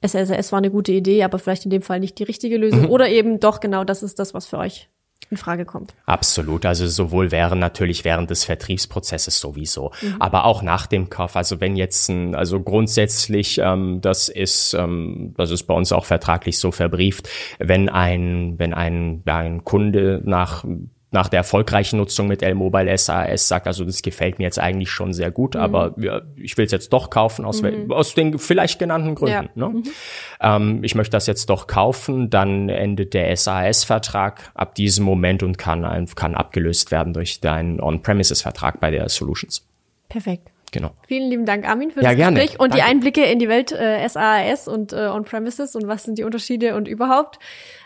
SSS 0.00 0.52
war 0.52 0.58
eine 0.58 0.70
gute 0.70 0.92
Idee, 0.92 1.22
aber 1.24 1.38
vielleicht 1.38 1.64
in 1.64 1.70
dem 1.70 1.82
Fall 1.82 2.00
nicht 2.00 2.18
die 2.18 2.24
richtige 2.24 2.56
Lösung. 2.56 2.82
Mhm. 2.82 2.90
Oder 2.90 3.08
eben 3.08 3.40
doch 3.40 3.60
genau 3.60 3.84
das 3.84 4.02
ist 4.02 4.18
das, 4.18 4.34
was 4.34 4.46
für 4.46 4.58
euch 4.58 4.88
in 5.30 5.36
Frage 5.36 5.64
kommt. 5.64 5.94
Absolut. 6.06 6.64
Also 6.64 6.86
sowohl 6.86 7.30
während 7.30 7.60
natürlich 7.60 8.04
während 8.04 8.30
des 8.30 8.44
Vertriebsprozesses 8.44 9.40
sowieso, 9.40 9.92
mhm. 10.00 10.16
aber 10.20 10.44
auch 10.44 10.62
nach 10.62 10.86
dem 10.86 11.10
Kauf. 11.10 11.36
Also 11.36 11.60
wenn 11.60 11.76
jetzt 11.76 12.08
ein, 12.08 12.34
also 12.34 12.60
grundsätzlich, 12.60 13.58
ähm, 13.58 14.00
das 14.00 14.28
ist, 14.28 14.74
ähm, 14.74 15.34
das 15.36 15.50
ist 15.50 15.64
bei 15.64 15.74
uns 15.74 15.92
auch 15.92 16.06
vertraglich 16.06 16.58
so 16.58 16.70
verbrieft, 16.70 17.28
wenn 17.58 17.88
ein, 17.88 18.54
wenn 18.58 18.72
ein, 18.72 19.22
ein 19.26 19.64
Kunde 19.64 20.22
nach 20.24 20.64
nach 21.10 21.28
der 21.28 21.38
erfolgreichen 21.38 21.96
Nutzung 21.96 22.28
mit 22.28 22.42
L-Mobile 22.42 22.96
SAS 22.98 23.48
sagt, 23.48 23.66
also 23.66 23.84
das 23.84 24.02
gefällt 24.02 24.38
mir 24.38 24.44
jetzt 24.44 24.58
eigentlich 24.58 24.90
schon 24.90 25.12
sehr 25.12 25.30
gut, 25.30 25.54
mhm. 25.54 25.60
aber 25.60 25.94
ja, 25.96 26.20
ich 26.36 26.56
will 26.58 26.66
es 26.66 26.72
jetzt 26.72 26.92
doch 26.92 27.08
kaufen 27.08 27.44
aus, 27.44 27.62
mhm. 27.62 27.90
aus 27.90 28.14
den 28.14 28.38
vielleicht 28.38 28.78
genannten 28.78 29.14
Gründen. 29.14 29.48
Ja. 29.54 29.68
Ne? 29.68 29.68
Mhm. 29.68 29.82
Ähm, 30.40 30.84
ich 30.84 30.94
möchte 30.94 31.12
das 31.12 31.26
jetzt 31.26 31.48
doch 31.48 31.66
kaufen, 31.66 32.28
dann 32.28 32.68
endet 32.68 33.14
der 33.14 33.34
SAS-Vertrag 33.34 34.50
ab 34.54 34.74
diesem 34.74 35.04
Moment 35.04 35.42
und 35.42 35.56
kann, 35.56 36.06
kann 36.14 36.34
abgelöst 36.34 36.90
werden 36.90 37.14
durch 37.14 37.40
deinen 37.40 37.80
On-Premises-Vertrag 37.80 38.80
bei 38.80 38.90
der 38.90 39.08
Solutions. 39.08 39.66
Perfekt. 40.08 40.50
Genau. 40.72 40.90
Vielen 41.06 41.30
lieben 41.30 41.46
Dank, 41.46 41.66
Armin, 41.68 41.90
für 41.90 42.02
ja, 42.02 42.10
das 42.10 42.16
gerne. 42.16 42.40
Gespräch 42.40 42.60
und 42.60 42.72
Danke. 42.72 42.76
die 42.76 42.82
Einblicke 42.82 43.24
in 43.24 43.38
die 43.38 43.48
Welt 43.48 43.72
äh, 43.72 44.06
SaaS 44.06 44.68
und 44.68 44.92
äh, 44.92 45.06
On-Premises 45.06 45.74
und 45.74 45.88
was 45.88 46.04
sind 46.04 46.18
die 46.18 46.24
Unterschiede 46.24 46.76
und 46.76 46.88
überhaupt. 46.88 47.38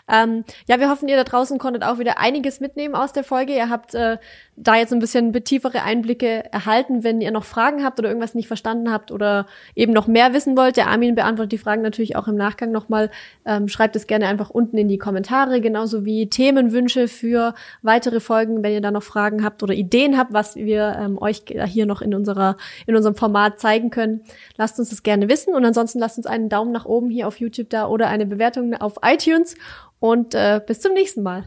Ähm, 0.07 0.43
ja, 0.67 0.79
wir 0.79 0.89
hoffen, 0.89 1.07
ihr 1.07 1.15
da 1.15 1.23
draußen 1.23 1.57
konntet 1.59 1.83
auch 1.83 1.97
wieder 1.97 2.19
einiges 2.19 2.59
mitnehmen 2.59 2.93
aus 2.93 3.13
der 3.13 3.23
Folge. 3.23 3.53
Ihr 3.53 3.69
habt 3.69 3.95
äh, 3.95 4.17
da 4.57 4.75
jetzt 4.75 4.91
ein 4.91 4.99
bisschen 4.99 5.31
tiefere 5.43 5.83
Einblicke 5.83 6.51
erhalten. 6.51 7.03
Wenn 7.03 7.21
ihr 7.21 7.31
noch 7.31 7.45
Fragen 7.45 7.83
habt 7.83 7.99
oder 7.99 8.09
irgendwas 8.09 8.35
nicht 8.35 8.47
verstanden 8.47 8.91
habt 8.91 9.11
oder 9.11 9.45
eben 9.75 9.93
noch 9.93 10.07
mehr 10.07 10.33
wissen 10.33 10.57
wollt, 10.57 10.75
der 10.75 10.87
Armin 10.87 11.15
beantwortet 11.15 11.53
die 11.53 11.57
Fragen 11.57 11.81
natürlich 11.81 12.17
auch 12.17 12.27
im 12.27 12.35
Nachgang 12.35 12.71
nochmal. 12.71 13.11
Ähm, 13.45 13.69
schreibt 13.69 13.95
es 13.95 14.05
gerne 14.05 14.27
einfach 14.27 14.49
unten 14.49 14.77
in 14.77 14.89
die 14.89 14.97
Kommentare, 14.97 15.61
genauso 15.61 16.03
wie 16.03 16.29
Themenwünsche 16.29 17.07
für 17.07 17.53
weitere 17.81 18.19
Folgen, 18.19 18.61
wenn 18.61 18.73
ihr 18.73 18.81
da 18.81 18.91
noch 18.91 19.03
Fragen 19.03 19.43
habt 19.43 19.63
oder 19.63 19.73
Ideen 19.73 20.17
habt, 20.17 20.33
was 20.33 20.55
wir 20.55 20.97
ähm, 20.99 21.17
euch 21.17 21.43
hier 21.67 21.85
noch 21.85 22.01
in 22.01 22.13
unserer 22.13 22.57
in 22.85 22.95
unserem 22.95 23.15
Format 23.15 23.59
zeigen 23.59 23.89
können. 23.89 24.21
Lasst 24.57 24.79
uns 24.79 24.89
das 24.89 25.03
gerne 25.03 25.29
wissen 25.29 25.55
und 25.55 25.63
ansonsten 25.63 25.99
lasst 25.99 26.17
uns 26.17 26.27
einen 26.27 26.49
Daumen 26.49 26.73
nach 26.73 26.85
oben 26.85 27.09
hier 27.09 27.27
auf 27.27 27.39
YouTube 27.39 27.69
da 27.69 27.87
oder 27.87 28.09
eine 28.09 28.25
Bewertung 28.25 28.73
auf 28.75 28.95
iTunes 29.01 29.55
und 30.03 30.35
äh, 30.35 30.59
bis 30.67 30.81
zum 30.81 30.91
nächsten 30.91 31.23
Mal. 31.23 31.45